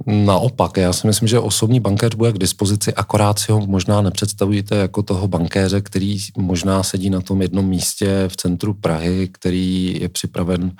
Naopak, 0.07 0.77
já 0.77 0.93
si 0.93 1.07
myslím, 1.07 1.29
že 1.29 1.39
osobní 1.39 1.81
bankéř 1.81 2.15
bude 2.15 2.33
k 2.33 2.39
dispozici, 2.39 2.95
akorát 2.95 3.39
si 3.39 3.53
ho 3.53 3.67
možná 3.67 4.01
nepředstavujete 4.01 4.77
jako 4.77 5.03
toho 5.03 5.29
bankéře, 5.29 5.81
který 5.81 6.19
možná 6.37 6.83
sedí 6.83 7.11
na 7.11 7.21
tom 7.21 7.43
jednom 7.43 7.67
místě 7.67 8.25
v 8.29 8.37
centru 8.37 8.75
Prahy, 8.75 9.29
který 9.33 9.97
je 10.01 10.09
připraven 10.09 10.73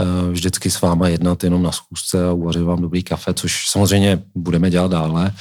eh, 0.00 0.30
vždycky 0.30 0.70
s 0.70 0.80
váma 0.80 1.08
jednat 1.08 1.44
jenom 1.44 1.62
na 1.62 1.72
schůzce 1.72 2.28
a 2.28 2.32
uvařit 2.32 2.62
vám 2.62 2.82
dobrý 2.82 3.02
kafe, 3.02 3.34
což 3.34 3.68
samozřejmě 3.68 4.22
budeme 4.34 4.70
dělat 4.70 4.90
dále, 4.90 5.32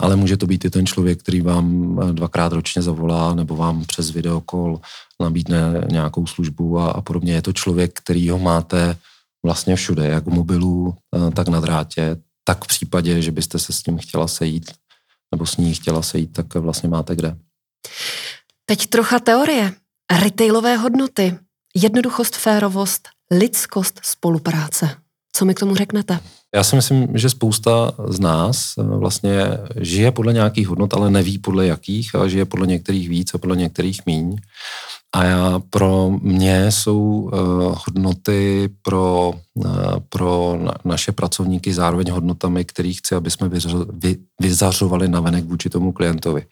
ale 0.00 0.16
může 0.16 0.36
to 0.36 0.46
být 0.46 0.64
i 0.64 0.70
ten 0.70 0.86
člověk, 0.86 1.18
který 1.22 1.40
vám 1.40 1.98
eh, 2.02 2.12
dvakrát 2.12 2.52
ročně 2.52 2.82
zavolá 2.82 3.34
nebo 3.34 3.56
vám 3.56 3.84
přes 3.84 4.10
videokol 4.10 4.80
nabídne 5.22 5.84
nějakou 5.90 6.26
službu 6.26 6.78
a, 6.78 6.90
a 6.90 7.00
podobně. 7.00 7.32
Je 7.32 7.42
to 7.42 7.52
člověk, 7.52 7.98
který 8.00 8.30
ho 8.30 8.38
máte 8.38 8.96
vlastně 9.44 9.76
všude, 9.76 10.06
jak 10.06 10.26
u 10.26 10.30
mobilu, 10.30 10.94
eh, 11.16 11.30
tak 11.30 11.48
na 11.48 11.60
drátě, 11.60 12.16
tak 12.48 12.64
v 12.64 12.68
případě, 12.68 13.22
že 13.22 13.30
byste 13.30 13.58
se 13.58 13.72
s 13.72 13.86
ním 13.86 13.98
chtěla 13.98 14.28
sejít 14.28 14.72
nebo 15.32 15.46
s 15.46 15.56
ní 15.56 15.74
chtěla 15.74 16.02
sejít, 16.02 16.32
tak 16.32 16.54
vlastně 16.54 16.88
máte 16.88 17.16
kde. 17.16 17.36
Teď 18.64 18.86
trocha 18.86 19.18
teorie. 19.18 19.72
Retailové 20.20 20.76
hodnoty, 20.76 21.38
jednoduchost, 21.74 22.36
férovost, 22.36 23.08
lidskost, 23.30 24.00
spolupráce. 24.02 24.96
Co 25.32 25.44
mi 25.44 25.54
k 25.54 25.60
tomu 25.60 25.74
řeknete? 25.74 26.20
Já 26.54 26.64
si 26.64 26.76
myslím, 26.76 27.18
že 27.18 27.30
spousta 27.30 27.92
z 28.08 28.20
nás 28.20 28.72
eh, 28.78 28.82
vlastně 28.82 29.44
žije 29.80 30.12
podle 30.12 30.32
nějakých 30.32 30.68
hodnot, 30.68 30.94
ale 30.94 31.10
neví 31.10 31.38
podle 31.38 31.66
jakých 31.66 32.14
a 32.14 32.28
žije 32.28 32.44
podle 32.44 32.66
některých 32.66 33.08
víc 33.08 33.34
a 33.34 33.38
podle 33.38 33.56
některých 33.56 34.06
míň. 34.06 34.36
A 35.14 35.24
já, 35.24 35.60
pro 35.70 36.10
mě 36.22 36.72
jsou 36.72 36.98
uh, 36.98 37.30
hodnoty 37.86 38.68
pro, 38.82 39.32
uh, 39.54 39.72
pro 40.08 40.58
na, 40.62 40.74
naše 40.84 41.12
pracovníky 41.12 41.74
zároveň 41.74 42.10
hodnotami, 42.10 42.64
které 42.64 42.92
chci, 42.92 43.14
aby 43.14 43.30
jsme 43.30 43.48
vyřo, 43.48 43.86
vy, 43.92 44.16
vyzařovali 44.40 45.08
na 45.08 45.20
venek 45.20 45.44
vůči 45.44 45.70
tomu 45.70 45.92
klientovi. 45.92 46.46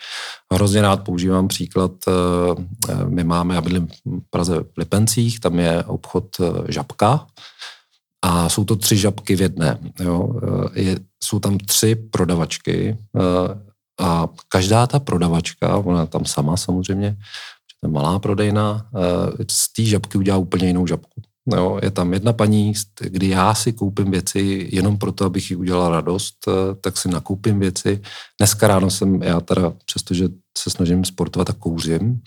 Hrozně 0.52 0.82
rád 0.82 1.04
používám 1.04 1.48
příklad, 1.48 1.92
uh, 2.06 3.08
my 3.08 3.24
máme, 3.24 3.54
já 3.54 3.60
bydlím 3.60 3.86
v 3.86 4.20
Praze 4.30 4.60
v 4.60 4.78
Lipencích, 4.78 5.40
tam 5.40 5.58
je 5.58 5.84
obchod 5.84 6.36
Žabka, 6.68 7.26
a 8.24 8.48
jsou 8.48 8.64
to 8.64 8.76
tři 8.76 8.96
žabky 8.96 9.36
v 9.36 9.40
jedné. 9.40 9.78
Jo. 10.00 10.40
Je, 10.74 10.98
jsou 11.22 11.38
tam 11.38 11.58
tři 11.58 11.94
prodavačky 11.94 12.98
a 14.00 14.28
každá 14.48 14.86
ta 14.86 14.98
prodavačka, 14.98 15.76
ona 15.76 16.06
tam 16.06 16.24
sama 16.24 16.56
samozřejmě, 16.56 17.16
malá 17.86 18.18
prodejna, 18.18 18.86
eh, 18.94 19.44
z 19.50 19.72
té 19.72 19.82
žabky 19.82 20.18
udělá 20.18 20.38
úplně 20.38 20.66
jinou 20.66 20.86
žabku. 20.86 21.22
Jo, 21.54 21.78
je 21.82 21.90
tam 21.90 22.12
jedna 22.12 22.32
paní, 22.32 22.72
kdy 23.00 23.28
já 23.28 23.54
si 23.54 23.72
koupím 23.72 24.10
věci 24.10 24.68
jenom 24.72 24.98
proto, 24.98 25.24
abych 25.24 25.50
jí 25.50 25.56
udělal 25.56 25.90
radost, 25.90 26.36
eh, 26.48 26.74
tak 26.80 26.96
si 26.96 27.08
nakoupím 27.08 27.58
věci. 27.58 28.00
Dneska 28.40 28.68
ráno 28.68 28.90
jsem, 28.90 29.22
já 29.22 29.40
teda, 29.40 29.72
přestože 29.84 30.28
se 30.58 30.70
snažím 30.70 31.04
sportovat, 31.04 31.46
tak 31.46 31.56
kouřím. 31.56 32.20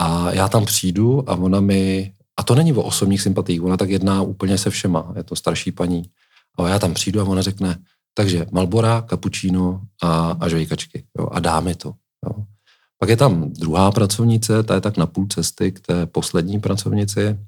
A 0.00 0.32
já 0.32 0.48
tam 0.48 0.64
přijdu 0.64 1.30
a 1.30 1.34
ona 1.34 1.60
mi, 1.60 2.12
a 2.36 2.42
to 2.42 2.54
není 2.54 2.72
o 2.72 2.82
osobních 2.82 3.22
sympatiích, 3.22 3.62
ona 3.62 3.76
tak 3.76 3.90
jedná 3.90 4.22
úplně 4.22 4.58
se 4.58 4.70
všema, 4.70 5.12
je 5.16 5.24
to 5.24 5.36
starší 5.36 5.72
paní. 5.72 6.10
A 6.58 6.68
já 6.68 6.78
tam 6.78 6.94
přijdu 6.94 7.20
a 7.20 7.24
ona 7.24 7.42
řekne, 7.42 7.78
takže 8.14 8.46
Malbora, 8.50 9.04
cappuccino 9.10 9.80
a, 10.02 10.36
a 10.40 10.48
žvejkačky. 10.48 11.04
Jo, 11.18 11.28
a 11.32 11.40
dá 11.40 11.60
mi 11.60 11.74
to. 11.74 11.94
Jo. 12.26 12.44
Pak 12.98 13.08
je 13.08 13.16
tam 13.16 13.52
druhá 13.52 13.90
pracovnice, 13.90 14.62
ta 14.62 14.74
je 14.74 14.80
tak 14.80 14.96
na 14.96 15.06
půl 15.06 15.26
cesty 15.26 15.72
k 15.72 15.80
té 15.80 16.06
poslední 16.06 16.60
pracovnici, 16.60 17.38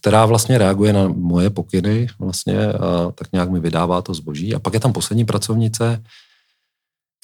která 0.00 0.26
vlastně 0.26 0.58
reaguje 0.58 0.92
na 0.92 1.08
moje 1.08 1.50
pokyny 1.50 2.06
vlastně 2.18 2.66
a 2.66 3.10
tak 3.14 3.32
nějak 3.32 3.50
mi 3.50 3.60
vydává 3.60 4.02
to 4.02 4.14
zboží. 4.14 4.54
A 4.54 4.58
pak 4.58 4.74
je 4.74 4.80
tam 4.80 4.92
poslední 4.92 5.24
pracovnice, 5.24 6.02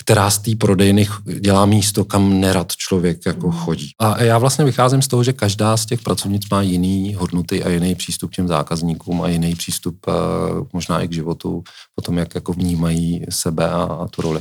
která 0.02 0.30
z 0.30 0.38
té 0.38 0.56
prodejny 0.56 1.08
dělá 1.40 1.66
místo, 1.66 2.04
kam 2.04 2.40
nerad 2.40 2.76
člověk 2.76 3.26
jako 3.26 3.50
hmm. 3.50 3.58
chodí. 3.58 3.90
A 3.98 4.22
já 4.22 4.38
vlastně 4.38 4.64
vycházím 4.64 5.02
z 5.02 5.08
toho, 5.08 5.24
že 5.24 5.32
každá 5.32 5.76
z 5.76 5.86
těch 5.86 6.00
pracovnic 6.00 6.42
má 6.50 6.62
jiný 6.62 7.14
hodnoty 7.14 7.64
a 7.64 7.68
jiný 7.68 7.94
přístup 7.94 8.30
k 8.30 8.34
těm 8.34 8.48
zákazníkům 8.48 9.22
a 9.22 9.28
jiný 9.28 9.54
přístup 9.54 9.96
eh, 10.08 10.12
možná 10.72 11.00
i 11.00 11.08
k 11.08 11.12
životu, 11.12 11.62
o 11.98 12.02
tom, 12.02 12.18
jak 12.18 12.34
jako 12.34 12.52
vnímají 12.52 13.24
sebe 13.28 13.70
a, 13.70 13.82
a 13.82 14.08
tu 14.08 14.22
roli. 14.22 14.40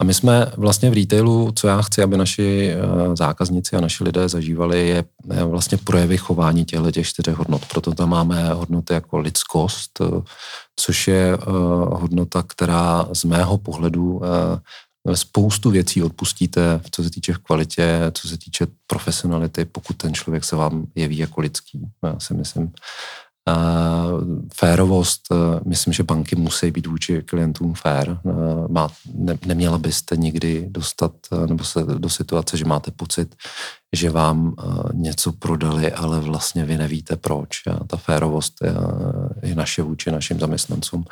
A 0.00 0.04
my 0.04 0.14
jsme 0.14 0.52
vlastně 0.56 0.90
v 0.90 0.94
retailu, 0.94 1.52
co 1.54 1.68
já 1.68 1.82
chci, 1.82 2.02
aby 2.02 2.16
naši 2.16 2.70
eh, 2.70 3.16
zákazníci 3.16 3.76
a 3.76 3.80
naši 3.80 4.04
lidé 4.04 4.28
zažívali, 4.28 4.88
je 4.88 5.04
vlastně 5.44 5.78
projevy 5.78 6.16
chování 6.16 6.64
těchto 6.64 6.90
těch 6.90 7.06
čtyř 7.08 7.28
hodnot. 7.28 7.66
Proto 7.66 7.94
tam 7.94 8.08
máme 8.08 8.48
hodnoty 8.48 8.94
jako 8.94 9.18
lidskost, 9.18 10.00
eh, 10.00 10.22
což 10.76 11.08
je 11.08 11.38
hodnota, 11.92 12.42
která 12.42 13.08
z 13.12 13.24
mého 13.24 13.58
pohledu 13.58 14.20
spoustu 15.14 15.70
věcí 15.70 16.02
odpustíte, 16.02 16.80
co 16.90 17.02
se 17.02 17.10
týče 17.10 17.34
kvalitě, 17.42 18.00
co 18.12 18.28
se 18.28 18.38
týče 18.38 18.66
profesionality, 18.86 19.64
pokud 19.64 19.96
ten 19.96 20.14
člověk 20.14 20.44
se 20.44 20.56
vám 20.56 20.86
jeví 20.94 21.18
jako 21.18 21.40
lidský. 21.40 21.80
Já 22.02 22.20
si 22.20 22.34
myslím, 22.34 22.72
férovost, 24.54 25.20
e, 25.32 25.60
myslím, 25.68 25.92
že 25.92 26.02
banky 26.02 26.36
musí 26.36 26.70
být 26.70 26.86
vůči 26.86 27.22
klientům 27.22 27.74
fér. 27.74 28.08
E, 28.10 28.18
má, 28.68 28.88
ne, 29.14 29.38
neměla 29.46 29.78
byste 29.78 30.16
nikdy 30.16 30.66
dostat 30.68 31.12
nebo 31.46 31.64
se 31.64 31.84
do 31.84 32.08
situace, 32.08 32.56
že 32.56 32.64
máte 32.64 32.90
pocit, 32.90 33.34
že 33.92 34.10
vám 34.10 34.54
něco 34.92 35.32
prodali, 35.32 35.92
ale 35.92 36.20
vlastně 36.20 36.64
vy 36.64 36.78
nevíte 36.78 37.16
proč. 37.16 37.48
Ta 37.86 37.96
férovost 37.96 38.54
je 39.42 39.54
naše 39.54 39.82
vůči 39.82 40.10
našim 40.10 40.40
zaměstnancům 40.40 41.04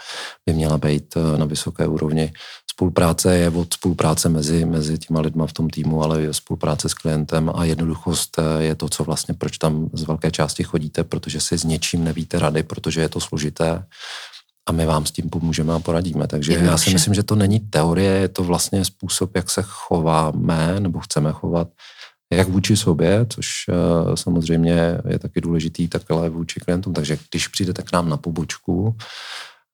by 0.46 0.52
měla 0.52 0.78
být 0.78 1.14
na 1.36 1.44
vysoké 1.44 1.86
úrovni. 1.86 2.32
Spolupráce 2.72 3.36
je 3.36 3.48
od 3.50 3.74
spolupráce 3.74 4.28
mezi, 4.28 4.64
mezi 4.64 4.98
těma 4.98 5.20
lidma 5.20 5.46
v 5.46 5.52
tom 5.52 5.70
týmu, 5.70 6.02
ale 6.02 6.22
je 6.22 6.34
spolupráce 6.34 6.88
s 6.88 6.94
klientem 6.94 7.50
a 7.54 7.64
jednoduchost 7.64 8.40
je 8.58 8.74
to, 8.74 8.88
co 8.88 9.04
vlastně, 9.04 9.34
proč 9.34 9.58
tam 9.58 9.90
z 9.92 10.02
velké 10.02 10.30
části 10.30 10.62
chodíte, 10.62 11.04
protože 11.04 11.40
si 11.40 11.58
s 11.58 11.64
něčím 11.64 12.04
nevíte 12.04 12.38
rady, 12.38 12.62
protože 12.62 13.00
je 13.00 13.08
to 13.08 13.20
složité 13.20 13.84
a 14.68 14.72
my 14.72 14.86
vám 14.86 15.06
s 15.06 15.10
tím 15.10 15.30
pomůžeme 15.30 15.74
a 15.74 15.78
poradíme. 15.78 16.26
Takže 16.26 16.52
já 16.52 16.78
si 16.78 16.90
myslím, 16.90 17.14
že 17.14 17.22
to 17.22 17.34
není 17.34 17.60
teorie, 17.60 18.12
je 18.12 18.28
to 18.28 18.44
vlastně 18.44 18.84
způsob, 18.84 19.36
jak 19.36 19.50
se 19.50 19.62
chováme 19.62 20.80
nebo 20.80 21.00
chceme 21.00 21.32
chovat 21.32 21.68
jak 22.32 22.48
vůči 22.48 22.76
sobě, 22.76 23.26
což 23.28 23.64
uh, 23.68 24.14
samozřejmě 24.14 24.98
je 25.08 25.18
taky 25.18 25.40
důležitý, 25.40 25.88
tak 25.88 26.10
ale 26.10 26.28
vůči 26.28 26.60
klientům. 26.60 26.92
Takže 26.92 27.18
když 27.30 27.48
přijdete 27.48 27.82
k 27.82 27.92
nám 27.92 28.08
na 28.08 28.16
pobočku, 28.16 28.96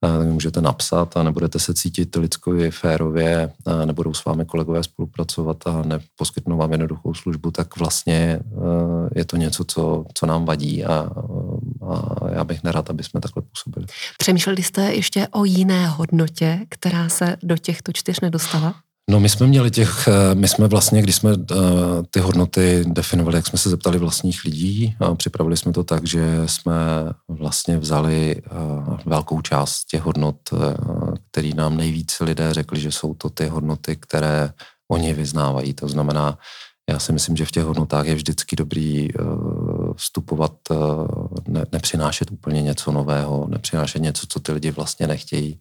tak 0.01 0.27
můžete 0.27 0.61
napsat 0.61 1.17
a 1.17 1.23
nebudete 1.23 1.59
se 1.59 1.75
cítit 1.75 2.17
lidskově, 2.17 2.71
férově, 2.71 3.53
nebudou 3.85 4.15
s 4.15 4.25
vámi 4.25 4.45
kolegové 4.45 4.83
spolupracovat 4.83 5.67
a 5.67 5.83
neposkytnou 5.83 6.57
vám 6.57 6.73
jednoduchou 6.73 7.15
službu, 7.15 7.51
tak 7.51 7.77
vlastně 7.77 8.41
je 9.15 9.25
to 9.25 9.37
něco, 9.37 9.65
co, 9.65 10.05
co 10.15 10.27
nám 10.27 10.45
vadí 10.45 10.85
a, 10.85 11.11
a 11.89 12.31
já 12.35 12.45
bych 12.45 12.63
nerad, 12.63 12.91
aby 12.91 13.05
jsme 13.05 13.21
takhle 13.21 13.43
působili. 13.43 13.87
Přemýšleli 14.19 14.63
jste 14.63 14.95
ještě 14.95 15.29
o 15.29 15.45
jiné 15.45 15.89
hodnotě, 15.89 16.61
která 16.69 17.09
se 17.09 17.37
do 17.43 17.57
těchto 17.57 17.93
čtyř 17.93 18.21
nedostala? 18.21 18.75
No 19.11 19.21
my 19.21 19.29
jsme 19.29 19.47
měli 19.47 19.71
těch, 19.71 20.09
eh, 20.09 20.35
my 20.35 20.49
jsme 20.49 20.69
vlastně, 20.69 21.03
když 21.03 21.17
jsme 21.17 21.31
eh, 21.33 21.55
ty 22.11 22.21
hodnoty 22.21 22.85
definovali, 22.87 23.37
jak 23.37 23.47
jsme 23.47 23.59
se 23.59 23.71
zeptali 23.71 23.99
vlastních 23.99 24.45
lidí 24.45 24.97
připravili 25.17 25.57
jsme 25.57 25.73
to 25.73 25.85
tak, 25.85 26.07
že 26.07 26.43
jsme 26.47 26.75
vlastně 27.29 27.79
vzali 27.79 28.37
eh, 28.37 28.51
velkou 29.07 29.41
část 29.41 29.85
těch 29.85 30.03
hodnot, 30.03 30.37
který 31.31 31.55
nám 31.55 31.77
nejvíce 31.77 32.25
lidé 32.25 32.55
řekli, 32.55 32.81
že 32.81 32.93
jsou 32.93 33.15
to 33.15 33.31
ty 33.31 33.47
hodnoty, 33.47 33.97
které 33.97 34.53
oni 34.91 35.15
vyznávají. 35.15 35.75
To 35.75 35.89
znamená, 35.89 36.39
já 36.91 36.99
si 36.99 37.13
myslím, 37.13 37.37
že 37.37 37.45
v 37.45 37.51
těch 37.51 37.65
hodnotách 37.65 38.07
je 38.07 38.15
vždycky 38.15 38.57
dobrý 38.57 39.09
vstupovat, 39.97 40.53
ne, 41.49 41.65
nepřinášet 41.73 42.31
úplně 42.31 42.63
něco 42.63 42.93
nového, 42.93 43.47
nepřinášet 43.49 44.03
něco, 44.03 44.27
co 44.29 44.41
ty 44.41 44.53
lidi 44.53 44.71
vlastně 44.71 45.07
nechtějí 45.07 45.61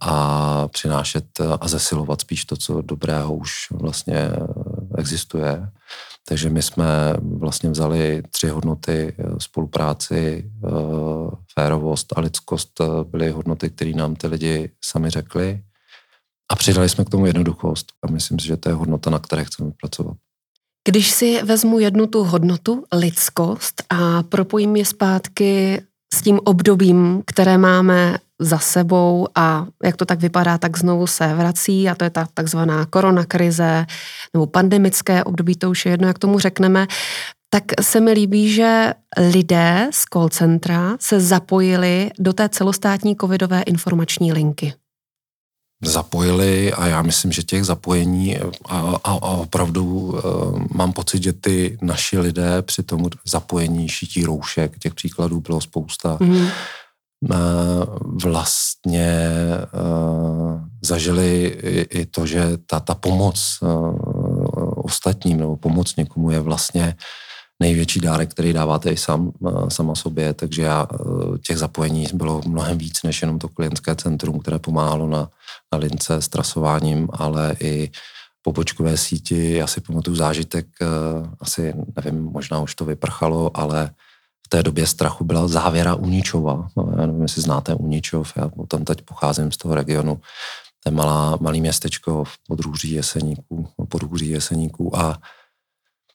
a 0.00 0.68
přinášet 0.68 1.24
a 1.60 1.68
zesilovat 1.68 2.20
spíš 2.20 2.44
to, 2.44 2.56
co 2.56 2.82
dobrého 2.82 3.34
už 3.34 3.52
vlastně 3.70 4.30
existuje. 4.98 5.68
Takže 6.28 6.50
my 6.50 6.62
jsme 6.62 7.14
vlastně 7.38 7.70
vzali 7.70 8.22
tři 8.30 8.48
hodnoty 8.48 9.16
spolupráci, 9.38 10.50
férovost 11.54 12.12
a 12.16 12.20
lidskost 12.20 12.80
byly 13.04 13.30
hodnoty, 13.30 13.70
které 13.70 13.90
nám 13.90 14.14
ty 14.14 14.26
lidi 14.26 14.70
sami 14.84 15.10
řekli 15.10 15.62
a 16.52 16.56
přidali 16.56 16.88
jsme 16.88 17.04
k 17.04 17.10
tomu 17.10 17.26
jednoduchost 17.26 17.92
a 18.02 18.10
myslím 18.10 18.38
si, 18.38 18.46
že 18.46 18.56
to 18.56 18.68
je 18.68 18.74
hodnota, 18.74 19.10
na 19.10 19.18
které 19.18 19.44
chceme 19.44 19.70
pracovat. 19.80 20.16
Když 20.88 21.10
si 21.10 21.42
vezmu 21.42 21.78
jednu 21.78 22.06
tu 22.06 22.24
hodnotu, 22.24 22.84
lidskost, 22.92 23.82
a 23.90 24.22
propojím 24.22 24.76
je 24.76 24.84
zpátky 24.84 25.82
s 26.14 26.22
tím 26.22 26.40
obdobím, 26.44 27.22
které 27.26 27.58
máme 27.58 28.18
za 28.44 28.58
sebou 28.58 29.28
a 29.34 29.66
jak 29.84 29.96
to 29.96 30.04
tak 30.04 30.20
vypadá, 30.20 30.58
tak 30.58 30.78
znovu 30.78 31.06
se 31.06 31.34
vrací 31.34 31.88
a 31.88 31.94
to 31.94 32.04
je 32.04 32.10
ta 32.10 32.28
takzvaná 32.34 32.86
koronakrize 32.86 33.86
nebo 34.34 34.46
pandemické 34.46 35.24
období, 35.24 35.56
to 35.56 35.70
už 35.70 35.86
je 35.86 35.92
jedno, 35.92 36.08
jak 36.08 36.18
tomu 36.18 36.38
řekneme, 36.38 36.86
tak 37.50 37.64
se 37.80 38.00
mi 38.00 38.12
líbí, 38.12 38.52
že 38.52 38.94
lidé 39.30 39.88
z 39.90 40.04
call 40.12 40.28
centra 40.28 40.96
se 41.00 41.20
zapojili 41.20 42.10
do 42.18 42.32
té 42.32 42.48
celostátní 42.48 43.16
covidové 43.16 43.62
informační 43.62 44.32
linky. 44.32 44.74
zapojili 45.84 46.72
a 46.72 46.86
já 46.86 47.02
myslím, 47.02 47.32
že 47.32 47.42
těch 47.42 47.64
zapojení 47.64 48.38
a, 48.38 48.48
a, 48.68 48.98
a 49.04 49.14
opravdu 49.14 50.14
a, 50.18 50.22
mám 50.74 50.92
pocit, 50.92 51.22
že 51.22 51.32
ty 51.32 51.78
naši 51.82 52.18
lidé 52.18 52.62
při 52.62 52.82
tom 52.82 53.06
zapojení 53.26 53.88
šití 53.88 54.24
roušek, 54.24 54.78
těch 54.78 54.94
příkladů 54.94 55.40
bylo 55.40 55.60
spousta, 55.60 56.16
mm. 56.20 56.46
a, 56.46 56.50
vlastně 58.22 59.38
a, 59.72 60.64
zažili 60.82 61.46
i, 61.90 62.06
to, 62.06 62.26
že 62.26 62.58
ta, 62.66 62.80
ta 62.80 62.94
pomoc 62.94 63.58
a, 63.62 63.66
ostatním 64.76 65.38
nebo 65.38 65.56
pomoc 65.56 65.96
někomu 65.96 66.30
je 66.30 66.40
vlastně 66.40 66.96
největší 67.60 68.00
dárek, 68.00 68.30
který 68.30 68.52
dáváte 68.52 68.90
i 68.90 68.96
sám, 68.96 69.32
sama 69.68 69.94
sobě, 69.94 70.34
takže 70.34 70.62
já, 70.62 70.86
těch 71.46 71.58
zapojení 71.58 72.06
bylo 72.14 72.40
mnohem 72.46 72.78
víc 72.78 73.02
než 73.02 73.22
jenom 73.22 73.38
to 73.38 73.48
klientské 73.48 73.94
centrum, 73.94 74.38
které 74.38 74.58
pomáhalo 74.58 75.08
na, 75.08 75.28
na 75.72 75.78
lince 75.78 76.14
s 76.14 76.28
trasováním, 76.28 77.08
ale 77.12 77.56
i 77.60 77.90
pobočkové 78.42 78.96
síti. 78.96 79.52
Já 79.52 79.66
si 79.66 79.80
pamatuju 79.80 80.16
zážitek, 80.16 80.66
asi 81.40 81.74
nevím, 81.96 82.22
možná 82.22 82.60
už 82.60 82.74
to 82.74 82.84
vyprchalo, 82.84 83.50
ale 83.54 83.90
v 84.46 84.48
té 84.48 84.62
době 84.62 84.86
strachu 84.86 85.24
byla 85.24 85.48
závěra 85.48 85.94
Uničova. 85.94 86.68
No, 86.76 86.92
já 86.98 87.06
nevím, 87.06 87.22
jestli 87.22 87.42
znáte 87.42 87.74
Uničov, 87.74 88.32
já 88.36 88.50
tam 88.68 88.84
teď 88.84 89.02
pocházím 89.02 89.52
z 89.52 89.56
toho 89.56 89.74
regionu. 89.74 90.20
To 90.84 90.90
je 90.90 90.96
malá, 90.96 91.38
malý 91.40 91.60
městečko 91.60 92.24
v 92.24 92.38
podrůří 92.48 92.92
Jeseníků, 92.92 93.68
podrůří 93.88 94.28
Jeseníků 94.28 94.98
a 94.98 95.18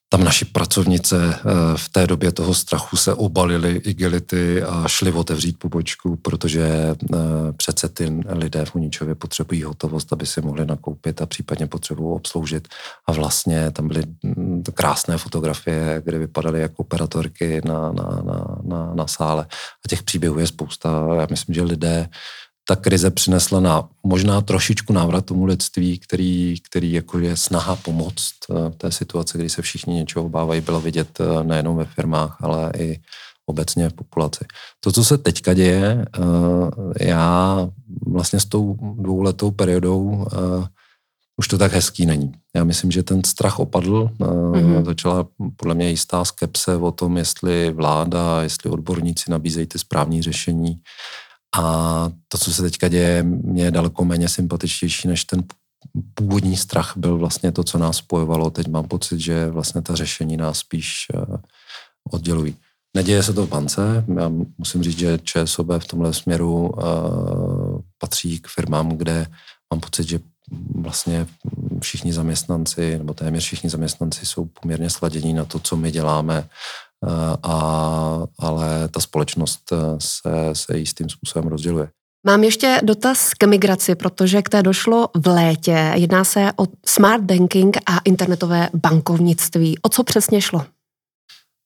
tam 0.10 0.24
naši 0.24 0.46
pracovnice 0.46 1.36
eh, 1.36 1.44
v 1.78 1.90
té 1.90 2.08
době 2.08 2.32
toho 2.32 2.54
strachu 2.54 2.98
se 2.98 3.14
obalili 3.14 3.72
igelity 3.76 4.64
a 4.64 4.88
šli 4.88 5.12
otevřít 5.12 5.60
pobočku, 5.60 6.16
protože 6.16 6.64
eh, 6.64 7.18
přece 7.58 7.90
ty 7.90 8.22
lidé 8.30 8.66
v 8.66 8.76
Uničově 8.76 9.16
potřebují 9.16 9.64
hotovost, 9.64 10.14
aby 10.14 10.26
si 10.26 10.42
mohli 10.42 10.66
nakoupit 10.66 11.22
a 11.22 11.26
případně 11.26 11.68
potřebují 11.68 12.16
obsloužit. 12.16 12.68
A 13.08 13.12
vlastně 13.12 13.72
tam 13.72 13.88
byly 13.88 14.04
mm, 14.24 14.64
krásné 14.74 15.18
fotografie, 15.18 16.02
kde 16.06 16.18
vypadaly 16.20 16.62
jako 16.62 16.76
operatorky 16.78 17.62
na, 17.66 17.92
na, 17.92 18.04
na, 18.04 18.58
na, 18.64 18.94
na 18.94 19.08
sále. 19.08 19.46
A 19.86 19.88
těch 19.90 20.04
příběhů 20.04 20.40
je 20.40 20.48
spousta. 20.48 21.08
Já 21.20 21.28
myslím, 21.30 21.56
že 21.56 21.64
lidé 21.64 22.10
ta 22.70 22.76
krize 22.76 23.12
přinesla 23.12 23.60
na 23.60 23.90
možná 24.04 24.42
trošičku 24.42 24.94
návrat 24.94 25.26
tomu 25.26 25.46
lidství, 25.46 26.00
který, 26.00 26.56
který 26.70 26.92
jako 26.92 27.20
je 27.20 27.38
snaha 27.38 27.76
pomoct 27.76 28.34
v 28.50 28.68
eh, 28.68 28.72
té 28.78 28.92
situaci, 28.92 29.38
kdy 29.38 29.50
se 29.50 29.62
všichni 29.62 29.94
něčeho 29.94 30.26
obávají, 30.26 30.62
bylo 30.62 30.82
vidět 30.82 31.20
eh, 31.20 31.44
nejenom 31.44 31.78
ve 31.78 31.86
firmách, 31.86 32.38
ale 32.40 32.72
i 32.78 33.00
obecně 33.46 33.90
v 33.90 33.94
populaci. 33.94 34.46
To, 34.80 34.92
co 34.92 35.04
se 35.04 35.18
teďka 35.18 35.54
děje, 35.54 36.06
eh, 36.20 37.08
já 37.08 37.70
vlastně 38.08 38.40
s 38.40 38.46
tou 38.46 38.78
dvouletou 39.00 39.52
periodou 39.52 40.28
už 41.40 41.48
to 41.48 41.58
tak 41.58 41.74
hezký 41.74 42.06
není. 42.06 42.32
Já 42.56 42.64
myslím, 42.64 42.92
že 42.92 43.04
ten 43.04 43.24
strach 43.24 43.60
opadl. 43.60 44.10
Mm-hmm. 44.20 44.86
Začala 44.86 45.28
podle 45.56 45.76
mě 45.76 45.90
jistá 45.90 46.26
skepse 46.26 46.76
o 46.76 46.92
tom, 46.92 47.18
jestli 47.18 47.72
vláda, 47.72 48.42
jestli 48.42 48.70
odborníci 48.70 49.32
nabízejí 49.32 49.68
ty 49.68 49.80
správní 49.80 50.22
řešení. 50.22 50.82
A 51.56 52.10
to, 52.28 52.38
co 52.38 52.54
se 52.54 52.62
teďka 52.62 52.88
děje, 52.88 53.24
mě 53.24 53.64
je 53.64 53.72
daleko 53.72 54.06
méně 54.06 54.30
sympatičtější 54.30 55.08
než 55.08 55.26
ten 55.26 55.44
původní 56.14 56.58
strach 56.58 56.94
byl 56.98 57.18
vlastně 57.18 57.52
to, 57.52 57.64
co 57.64 57.78
nás 57.78 57.98
spojovalo. 57.98 58.50
Teď 58.50 58.68
mám 58.68 58.88
pocit, 58.88 59.20
že 59.20 59.50
vlastně 59.50 59.82
ta 59.82 59.96
řešení 59.96 60.38
nás 60.38 60.58
spíš 60.58 61.06
eh, 61.14 61.38
oddělují. 62.12 62.56
Neděje 62.96 63.24
se 63.24 63.34
to 63.34 63.46
v 63.46 63.50
bance. 63.50 64.06
Já 64.18 64.32
musím 64.58 64.84
říct, 64.84 65.00
že 65.00 65.20
ČSOB 65.24 65.68
v 65.80 65.88
tomhle 65.88 66.14
směru 66.14 66.70
uh, 66.70 67.82
patří 67.98 68.40
k 68.40 68.48
firmám, 68.48 68.90
kde 68.90 69.28
mám 69.74 69.80
pocit, 69.80 70.08
že 70.08 70.20
vlastně 70.76 71.28
všichni 71.82 72.14
zaměstnanci, 72.14 72.98
nebo 72.98 73.14
téměř 73.14 73.44
všichni 73.44 73.70
zaměstnanci 73.70 74.26
jsou 74.26 74.46
poměrně 74.46 74.90
sladění 74.90 75.34
na 75.34 75.46
to, 75.46 75.60
co 75.60 75.76
my 75.76 75.92
děláme 75.92 76.50
a, 77.44 78.24
ale 78.40 78.88
ta 78.88 79.00
společnost 79.00 79.72
eh, 79.72 79.78
se, 79.98 80.30
se 80.54 80.78
jistým 80.78 81.10
způsobem 81.10 81.48
rozděluje. 81.48 81.90
Mám 82.26 82.44
ještě 82.44 82.80
dotaz 82.84 83.34
k 83.34 83.44
migraci, 83.48 83.96
protože 83.96 84.42
k 84.42 84.50
té 84.50 84.64
došlo 84.64 85.10
v 85.16 85.28
létě. 85.28 85.92
Jedná 85.96 86.24
se 86.24 86.52
o 86.56 86.66
smart 86.86 87.24
banking 87.24 87.78
a 87.86 88.00
internetové 88.06 88.70
bankovnictví. 88.74 89.78
O 89.82 89.90
co 89.90 90.04
přesně 90.04 90.42
šlo? 90.42 90.66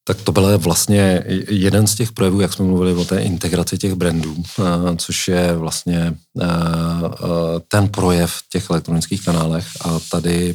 Tak 0.04 0.22
to 0.22 0.32
byl 0.32 0.58
vlastně 0.58 1.24
jeden 1.48 1.86
z 1.86 1.94
těch 1.94 2.12
projevů, 2.12 2.40
jak 2.40 2.52
jsme 2.52 2.64
mluvili 2.64 2.94
o 2.94 3.04
té 3.04 3.22
integraci 3.22 3.78
těch 3.78 3.94
brandů, 3.94 4.36
eh, 4.58 4.96
což 4.96 5.28
je 5.28 5.56
vlastně 5.56 6.14
eh, 6.40 6.44
eh, 6.44 7.60
ten 7.68 7.88
projev 7.88 8.30
v 8.30 8.48
těch 8.48 8.70
elektronických 8.70 9.24
kanálech. 9.24 9.66
A 9.80 9.98
tady 10.10 10.54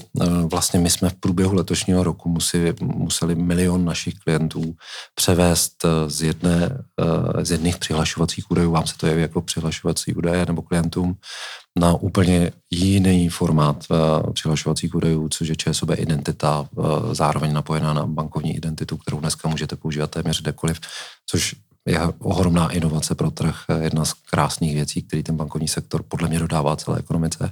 vlastně 0.52 0.80
my 0.80 0.90
jsme 0.90 1.10
v 1.10 1.14
průběhu 1.14 1.54
letošního 1.54 2.04
roku 2.04 2.30
museli, 2.30 2.74
museli 2.82 3.36
milion 3.36 3.86
našich 3.86 4.14
klientů 4.14 4.76
převést 5.16 5.74
z, 6.08 6.22
jedné, 6.22 6.84
z 7.42 7.52
jedných 7.52 7.78
přihlašovacích 7.78 8.52
údajů, 8.52 8.72
vám 8.72 8.88
se 8.88 8.98
to 8.98 9.08
jeví 9.08 9.22
jako 9.22 9.42
přihlašovací 9.42 10.14
údaje 10.14 10.46
nebo 10.46 10.62
klientům, 10.62 11.16
na 11.78 11.94
úplně 11.94 12.52
jiný 12.72 13.30
formát 13.30 13.86
uh, 13.90 14.34
přihlašovacích 14.34 14.96
údajů, 14.96 15.30
což 15.30 15.48
je 15.48 15.56
ČSOB 15.56 15.90
identita, 15.96 16.68
uh, 16.76 17.14
zároveň 17.14 17.54
napojená 17.54 17.94
na 17.94 18.06
bankovní 18.06 18.56
identitu, 18.56 18.98
kterou 18.98 19.20
dneska 19.20 19.50
můžete 19.50 19.76
používat 19.76 20.12
téměř 20.12 20.42
kdekoliv, 20.42 20.80
což 21.30 21.56
je 21.88 22.00
ohromná 22.20 22.70
inovace 22.70 23.16
pro 23.16 23.32
trh, 23.32 23.56
jedna 23.82 24.06
z 24.06 24.14
krásných 24.14 24.76
věcí, 24.76 25.02
který 25.02 25.24
ten 25.24 25.38
bankovní 25.38 25.68
sektor 25.68 26.04
podle 26.04 26.30
mě 26.30 26.40
dodává 26.40 26.76
celé 26.76 27.00
ekonomice. 27.00 27.52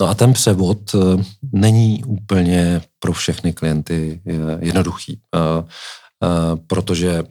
No 0.00 0.08
a 0.08 0.14
ten 0.14 0.32
převod 0.32 0.78
není 1.52 2.04
úplně 2.04 2.82
pro 2.98 3.12
všechny 3.12 3.52
klienty 3.52 4.20
jednoduchý, 4.60 5.20
protože 6.66 7.22
Eh, 7.22 7.26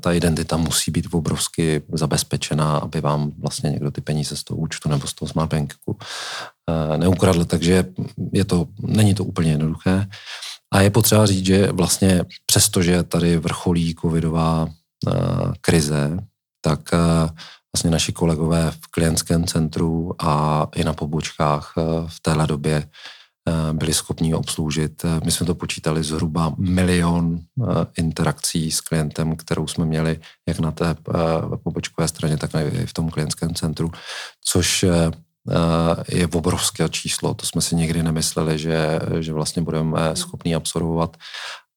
ta 0.00 0.12
identita 0.12 0.56
musí 0.56 0.90
být 0.90 1.06
obrovsky 1.12 1.82
zabezpečená, 1.92 2.76
aby 2.76 3.00
vám 3.00 3.32
vlastně 3.38 3.70
někdo 3.70 3.90
ty 3.90 4.00
peníze 4.00 4.36
z 4.36 4.44
toho 4.44 4.58
účtu 4.58 4.88
nebo 4.88 5.06
z 5.06 5.14
toho 5.14 5.28
smart 5.28 5.50
banku 5.50 5.98
eh, 6.70 6.98
neukradl, 6.98 7.44
takže 7.44 7.84
je 8.32 8.44
to, 8.44 8.66
není 8.80 9.14
to 9.14 9.24
úplně 9.24 9.50
jednoduché. 9.50 10.06
A 10.74 10.80
je 10.80 10.90
potřeba 10.90 11.26
říct, 11.26 11.46
že 11.46 11.72
vlastně 11.72 12.24
přestože 12.46 13.02
tady 13.02 13.36
vrcholí 13.36 13.94
covidová 13.94 14.68
eh, 14.68 15.12
krize, 15.60 16.18
tak 16.60 16.80
vlastně 17.76 17.90
naši 17.90 18.12
kolegové 18.12 18.70
v 18.70 18.90
klientském 18.90 19.46
centru 19.46 20.12
a 20.18 20.66
i 20.74 20.84
na 20.84 20.92
pobočkách 20.92 21.72
v 22.06 22.20
téhle 22.22 22.46
době 22.46 22.84
Eh, 22.84 23.17
byli 23.72 23.94
schopni 23.94 24.34
obsloužit. 24.34 25.04
Eh, 25.04 25.20
my 25.24 25.30
jsme 25.30 25.46
to 25.46 25.54
počítali 25.54 26.02
zhruba 26.02 26.54
milion 26.58 27.38
eh, 27.38 27.86
interakcí 27.96 28.70
s 28.70 28.80
klientem, 28.80 29.36
kterou 29.36 29.66
jsme 29.66 29.84
měli 29.84 30.20
jak 30.48 30.58
na 30.58 30.70
té 30.70 30.96
pobočkové 31.62 32.08
straně, 32.08 32.36
tak 32.36 32.50
i 32.72 32.86
v 32.86 32.92
tom 32.92 33.10
klientském 33.10 33.54
centru, 33.54 33.90
což 34.44 34.84
je 36.08 36.26
obrovské 36.26 36.88
číslo. 36.88 37.34
To 37.34 37.46
jsme 37.46 37.60
si 37.60 37.76
nikdy 37.76 38.02
nemysleli, 38.02 38.58
že, 38.58 39.00
že 39.20 39.32
vlastně 39.32 39.62
budeme 39.62 40.16
schopni 40.16 40.54
absorbovat. 40.54 41.16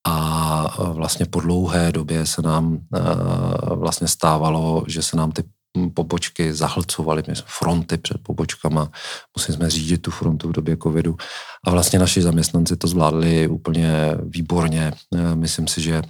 A 0.07 0.84
vlastně 0.93 1.25
po 1.25 1.39
dlouhé 1.39 1.91
době 1.91 2.25
se 2.25 2.41
nám 2.41 2.79
vlastně 3.75 4.07
stávalo, 4.07 4.84
že 4.88 5.01
se 5.01 5.17
nám 5.17 5.31
ty 5.31 5.43
pobočky 5.93 6.53
zahlcovaly, 6.53 7.23
fronty 7.45 7.97
před 7.97 8.17
pobočkama, 8.23 8.91
museli 9.38 9.55
jsme 9.55 9.69
řídit 9.69 9.97
tu 9.97 10.12
frontu 10.12 10.49
v 10.49 10.51
době 10.51 10.77
covidu 10.77 11.15
a 11.65 11.71
vlastně 11.71 11.99
naši 11.99 12.21
zaměstnanci 12.21 12.77
to 12.77 12.88
zvládli 12.88 13.47
úplně 13.47 13.91
výborně. 14.23 14.93
Myslím 15.36 15.67
si, 15.67 15.81
že 15.81 16.01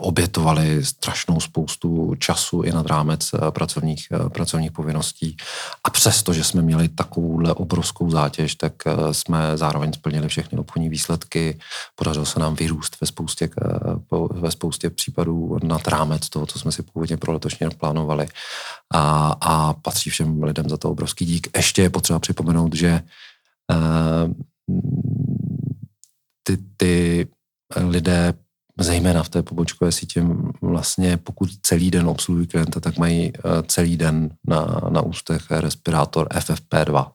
obětovali 0.00 0.84
strašnou 0.84 1.40
spoustu 1.40 2.14
času 2.18 2.62
i 2.62 2.72
nad 2.72 2.86
rámec 2.86 3.30
eh, 3.34 3.50
pracovních, 3.50 4.08
eh, 4.12 4.28
pracovních 4.28 4.72
povinností. 4.72 5.36
A 5.84 5.90
přesto, 5.90 6.32
že 6.32 6.44
jsme 6.44 6.62
měli 6.62 6.88
takovouhle 6.88 7.54
obrovskou 7.54 8.10
zátěž, 8.10 8.54
tak 8.54 8.72
jsme 9.12 9.56
zároveň 9.56 9.92
splnili 9.92 10.28
všechny 10.28 10.58
obchodní 10.58 10.88
výsledky. 10.88 11.58
Podařilo 11.94 12.26
se 12.26 12.40
nám 12.40 12.54
vyrůst 12.54 13.00
ve 13.00 13.06
spoustě, 13.06 13.50
ve 14.30 14.50
spoustě 14.50 14.90
případů 14.90 15.58
nad 15.62 15.88
rámec 15.88 16.28
toho, 16.28 16.46
co 16.46 16.58
jsme 16.58 16.72
si 16.72 16.82
původně 16.82 17.16
pro 17.16 17.32
letošní 17.32 17.64
rok 17.64 17.74
plánovali. 17.74 18.28
A, 18.94 19.36
a 19.40 19.72
patří 19.72 20.10
všem 20.10 20.42
lidem 20.42 20.68
za 20.68 20.76
to 20.76 20.90
obrovský 20.90 21.24
dík. 21.24 21.48
Ještě 21.56 21.82
je 21.82 21.90
potřeba 21.90 22.18
připomenout, 22.18 22.74
že 22.74 23.02
ty, 26.42 26.58
ty 26.76 27.26
lidé 27.76 28.34
zejména 28.80 29.22
v 29.22 29.28
té 29.28 29.42
pobočkové 29.42 29.92
síti, 29.92 30.22
vlastně 30.62 31.16
pokud 31.16 31.50
celý 31.62 31.90
den 31.90 32.06
obsluhují 32.06 32.46
klienta, 32.46 32.80
tak 32.80 32.98
mají 32.98 33.32
eh, 33.36 33.40
celý 33.66 33.96
den 33.96 34.30
na, 34.48 34.80
na 34.88 35.02
ústech 35.02 35.50
respirátor 35.50 36.28
FFP2. 36.28 37.10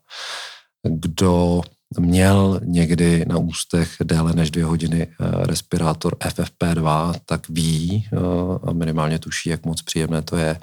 Kdo 0.83 1.61
měl 1.99 2.59
někdy 2.63 3.25
na 3.27 3.37
ústech 3.37 3.95
déle 4.03 4.33
než 4.33 4.51
dvě 4.51 4.65
hodiny 4.65 5.07
eh, 5.07 5.47
respirátor 5.47 6.15
FFP2, 6.15 7.13
tak 7.25 7.49
ví 7.49 8.07
eh, 8.13 8.17
a 8.63 8.73
minimálně 8.73 9.19
tuší, 9.19 9.49
jak 9.49 9.65
moc 9.65 9.81
příjemné 9.81 10.21
to 10.21 10.37
je 10.37 10.59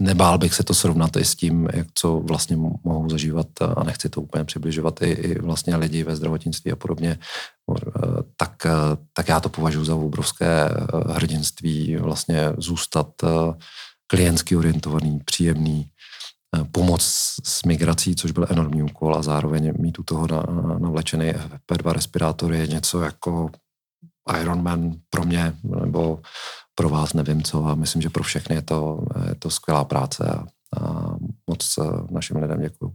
nebál 0.00 0.38
bych 0.38 0.54
se 0.54 0.64
to 0.64 0.74
srovnat 0.74 1.16
i 1.16 1.24
s 1.24 1.34
tím, 1.34 1.68
jak 1.72 1.86
co 1.94 2.20
vlastně 2.20 2.56
mohou 2.56 3.08
zažívat 3.08 3.46
a 3.76 3.84
nechci 3.84 4.08
to 4.08 4.20
úplně 4.20 4.44
přibližovat 4.44 5.02
i, 5.02 5.10
i 5.10 5.38
vlastně 5.38 5.76
lidi 5.76 6.02
ve 6.02 6.16
zdravotnictví 6.16 6.72
a 6.72 6.76
podobně, 6.76 7.18
tak, 8.36 8.66
tak 9.12 9.28
já 9.28 9.40
to 9.40 9.48
považuji 9.48 9.84
za 9.84 9.94
obrovské 9.94 10.68
hrdinství 11.08 11.96
vlastně 11.96 12.52
zůstat 12.58 13.08
klientsky 14.06 14.56
orientovaný, 14.56 15.20
příjemný, 15.24 15.86
pomoc 16.72 17.02
s 17.44 17.62
migrací, 17.62 18.14
což 18.14 18.30
byl 18.30 18.46
enormní 18.50 18.82
úkol 18.82 19.16
a 19.16 19.22
zároveň 19.22 19.72
mít 19.78 19.98
u 19.98 20.02
toho 20.02 20.28
navlečený 20.78 21.32
FP2 21.32 21.92
respirátor 21.92 22.54
je 22.54 22.66
něco 22.66 23.00
jako 23.00 23.50
Ironman 24.40 24.92
pro 25.10 25.24
mě, 25.24 25.54
nebo 25.64 26.20
pro 26.74 26.88
vás 26.88 27.14
nevím 27.14 27.42
co 27.42 27.64
a 27.64 27.74
myslím, 27.74 28.02
že 28.02 28.10
pro 28.10 28.22
všechny 28.22 28.56
je 28.56 28.62
to, 28.62 29.06
je 29.28 29.34
to 29.34 29.50
skvělá 29.50 29.84
práce 29.84 30.24
a, 30.24 30.44
a 30.80 31.16
moc 31.46 31.78
našim 32.10 32.36
lidem 32.36 32.60
děkuju. 32.60 32.92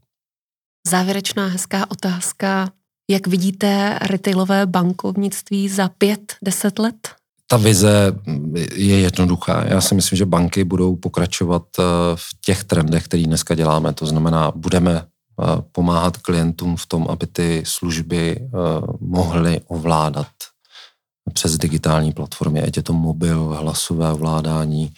Závěrečná 0.87 1.47
hezká 1.47 1.91
otázka. 1.91 2.71
Jak 3.11 3.27
vidíte 3.27 3.99
retailové 4.01 4.65
bankovnictví 4.65 5.69
za 5.69 5.89
pět, 5.89 6.35
deset 6.43 6.79
let? 6.79 7.09
Ta 7.47 7.57
vize 7.57 8.13
je 8.73 8.99
jednoduchá. 8.99 9.65
Já 9.65 9.81
si 9.81 9.95
myslím, 9.95 10.17
že 10.17 10.25
banky 10.25 10.63
budou 10.63 10.95
pokračovat 10.95 11.63
eh, 11.79 11.83
v 12.15 12.27
těch 12.45 12.63
trendech, 12.63 13.05
které 13.05 13.23
dneska 13.23 13.55
děláme. 13.55 13.93
To 13.93 14.05
znamená, 14.05 14.51
budeme 14.55 14.91
eh, 14.91 15.43
pomáhat 15.71 16.17
klientům 16.17 16.75
v 16.75 16.85
tom, 16.85 17.07
aby 17.09 17.27
ty 17.27 17.63
služby 17.65 18.35
eh, 18.39 18.47
mohly 18.99 19.61
ovládat 19.67 20.27
přes 21.33 21.57
digitální 21.57 22.11
platformy, 22.11 22.61
ať 22.61 22.77
je 22.77 22.83
to 22.83 22.93
mobil, 22.93 23.57
hlasové 23.61 24.13
ovládání. 24.13 24.93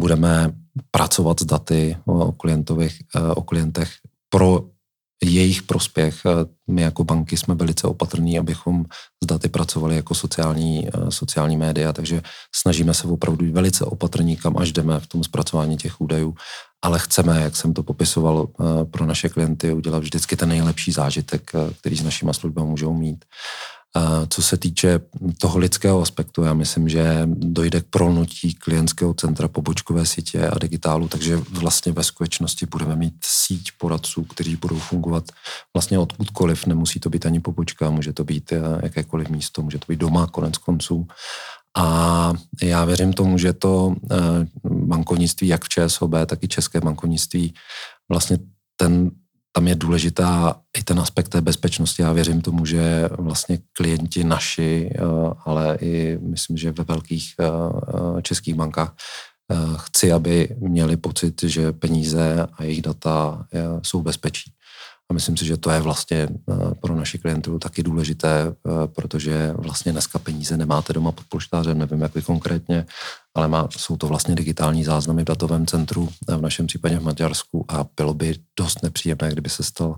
Budeme 0.00 0.52
pracovat 0.90 1.40
s 1.40 1.44
daty 1.44 1.96
o, 2.04 2.32
klientových, 2.32 3.02
o 3.34 3.42
klientech 3.42 3.90
pro 4.28 4.64
jejich 5.24 5.62
prospěch. 5.62 6.22
My 6.70 6.82
jako 6.82 7.04
banky 7.04 7.36
jsme 7.36 7.54
velice 7.54 7.86
opatrní, 7.86 8.38
abychom 8.38 8.84
s 9.24 9.26
daty 9.26 9.48
pracovali 9.48 9.96
jako 9.96 10.14
sociální, 10.14 10.88
sociální 11.08 11.56
média, 11.56 11.92
takže 11.92 12.22
snažíme 12.54 12.94
se 12.94 13.08
opravdu 13.08 13.52
velice 13.52 13.84
opatrní, 13.84 14.36
kam 14.36 14.56
až 14.58 14.72
jdeme 14.72 15.00
v 15.00 15.06
tom 15.06 15.24
zpracování 15.24 15.76
těch 15.76 16.00
údajů, 16.00 16.34
ale 16.82 16.98
chceme, 16.98 17.40
jak 17.40 17.56
jsem 17.56 17.74
to 17.74 17.82
popisoval 17.82 18.48
pro 18.90 19.06
naše 19.06 19.28
klienty, 19.28 19.72
udělat 19.72 19.98
vždycky 19.98 20.36
ten 20.36 20.48
nejlepší 20.48 20.92
zážitek, 20.92 21.50
který 21.80 21.96
s 21.96 22.02
našimi 22.02 22.34
službami 22.34 22.70
můžou 22.70 22.94
mít. 22.94 23.24
Co 24.28 24.42
se 24.42 24.56
týče 24.56 25.00
toho 25.38 25.58
lidského 25.58 26.02
aspektu, 26.02 26.42
já 26.42 26.54
myslím, 26.54 26.88
že 26.88 27.22
dojde 27.26 27.80
k 27.80 27.86
prolnutí 27.90 28.54
klientského 28.54 29.14
centra 29.14 29.48
pobočkové 29.48 30.06
sítě 30.06 30.48
a 30.48 30.58
digitálu, 30.58 31.08
takže 31.08 31.36
vlastně 31.36 31.92
ve 31.92 32.04
skutečnosti 32.04 32.66
budeme 32.66 32.96
mít 32.96 33.14
síť 33.24 33.68
poradců, 33.78 34.24
kteří 34.24 34.56
budou 34.56 34.78
fungovat 34.78 35.24
vlastně 35.74 35.98
odkudkoliv. 35.98 36.66
Nemusí 36.66 37.00
to 37.00 37.10
být 37.10 37.26
ani 37.26 37.40
pobočka, 37.40 37.90
může 37.90 38.12
to 38.12 38.24
být 38.24 38.52
eh, 38.52 38.60
jakékoliv 38.82 39.28
místo, 39.28 39.62
může 39.62 39.78
to 39.78 39.84
být 39.88 40.00
doma 40.00 40.26
konec 40.26 40.58
konců. 40.58 41.06
A 41.76 42.32
já 42.62 42.84
věřím 42.84 43.12
tomu, 43.12 43.38
že 43.38 43.52
to 43.52 43.94
eh, 44.10 44.16
bankovnictví, 44.68 45.48
jak 45.48 45.64
v 45.64 45.68
ČSOB, 45.68 46.10
tak 46.26 46.44
i 46.44 46.48
české 46.48 46.80
bankovnictví, 46.80 47.54
vlastně 48.08 48.38
ten 48.76 49.10
tam 49.56 49.68
je 49.68 49.74
důležitá 49.74 50.60
i 50.78 50.82
ten 50.82 51.00
aspekt 51.00 51.28
té 51.28 51.40
bezpečnosti. 51.40 52.02
Já 52.02 52.12
věřím 52.12 52.40
tomu, 52.40 52.66
že 52.66 53.08
vlastně 53.18 53.58
klienti 53.72 54.24
naši, 54.24 54.90
eh, 54.94 55.00
ale 55.44 55.78
i 55.80 56.18
myslím, 56.20 56.56
že 56.56 56.72
ve 56.72 56.84
velkých 56.84 57.34
eh, 57.40 57.44
eh, 57.44 58.22
českých 58.22 58.54
bankách 58.54 58.94
chci, 59.76 60.12
aby 60.12 60.56
měli 60.58 60.96
pocit, 60.96 61.42
že 61.42 61.72
peníze 61.72 62.46
a 62.52 62.62
jejich 62.64 62.82
data 62.82 63.46
jsou 63.82 64.02
bezpečí. 64.02 64.50
A 65.10 65.14
myslím 65.14 65.36
si, 65.36 65.46
že 65.46 65.56
to 65.56 65.70
je 65.70 65.80
vlastně 65.80 66.28
eh, 66.96 66.98
pro 66.98 67.00
naši 67.00 67.18
klientů 67.18 67.58
taky 67.58 67.82
důležité, 67.82 68.46
eh, 68.46 68.86
protože 68.86 69.52
vlastně 69.56 69.92
dneska 69.92 70.18
peníze 70.18 70.56
nemáte 70.56 70.92
doma 70.92 71.12
pod 71.12 71.26
polštářem, 71.28 71.78
nevím 71.78 72.00
jak 72.00 72.14
vy 72.14 72.22
konkrétně, 72.22 72.86
ale 73.34 73.48
má, 73.48 73.68
jsou 73.76 73.96
to 73.96 74.06
vlastně 74.06 74.34
digitální 74.34 74.84
záznamy 74.84 75.22
v 75.22 75.26
datovém 75.26 75.66
centru, 75.66 76.08
v 76.28 76.40
našem 76.40 76.66
případě 76.66 76.98
v 76.98 77.02
Maďarsku 77.02 77.64
a 77.68 77.86
bylo 77.96 78.14
by 78.14 78.34
dost 78.58 78.82
nepříjemné, 78.82 79.32
kdyby 79.32 79.50
se 79.50 79.62
stal, 79.62 79.96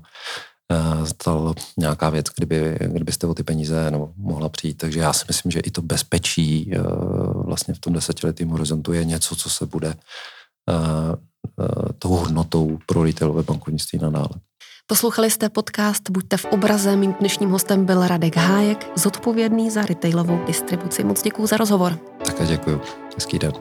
eh, 0.72 1.06
stal 1.06 1.54
nějaká 1.76 2.10
věc, 2.10 2.26
kdyby, 2.36 2.78
kdybyste 2.86 3.26
o 3.26 3.34
ty 3.34 3.42
peníze 3.42 3.90
no, 3.90 4.12
mohla 4.16 4.48
přijít. 4.48 4.78
Takže 4.78 5.00
já 5.00 5.12
si 5.12 5.24
myslím, 5.28 5.52
že 5.52 5.60
i 5.60 5.70
to 5.70 5.82
bezpečí 5.82 6.72
vlastně 7.44 7.74
v 7.74 7.78
tom 7.78 7.92
desetiletém 7.92 8.48
horizontu 8.48 8.92
je 8.92 9.04
něco, 9.04 9.36
co 9.36 9.50
se 9.50 9.66
bude 9.66 9.94
tou 11.98 12.08
hodnotou 12.08 12.78
pro 12.86 13.04
retailové 13.04 13.42
bankovnictví 13.42 13.98
nadále. 13.98 14.28
Poslouchali 14.90 15.30
jste 15.30 15.48
podcast 15.48 16.10
Buďte 16.10 16.36
v 16.36 16.44
obraze. 16.44 16.96
Mým 16.96 17.12
dnešním 17.12 17.50
hostem 17.50 17.84
byl 17.84 18.06
Radek 18.06 18.36
Hájek, 18.36 18.86
zodpovědný 18.94 19.70
za 19.70 19.82
retailovou 19.82 20.44
distribuci. 20.46 21.04
Moc 21.04 21.22
děkuji 21.22 21.46
za 21.46 21.56
rozhovor. 21.56 21.98
Také 22.24 22.46
děkuji. 22.46 22.80
Hezký 23.14 23.38
den. 23.38 23.52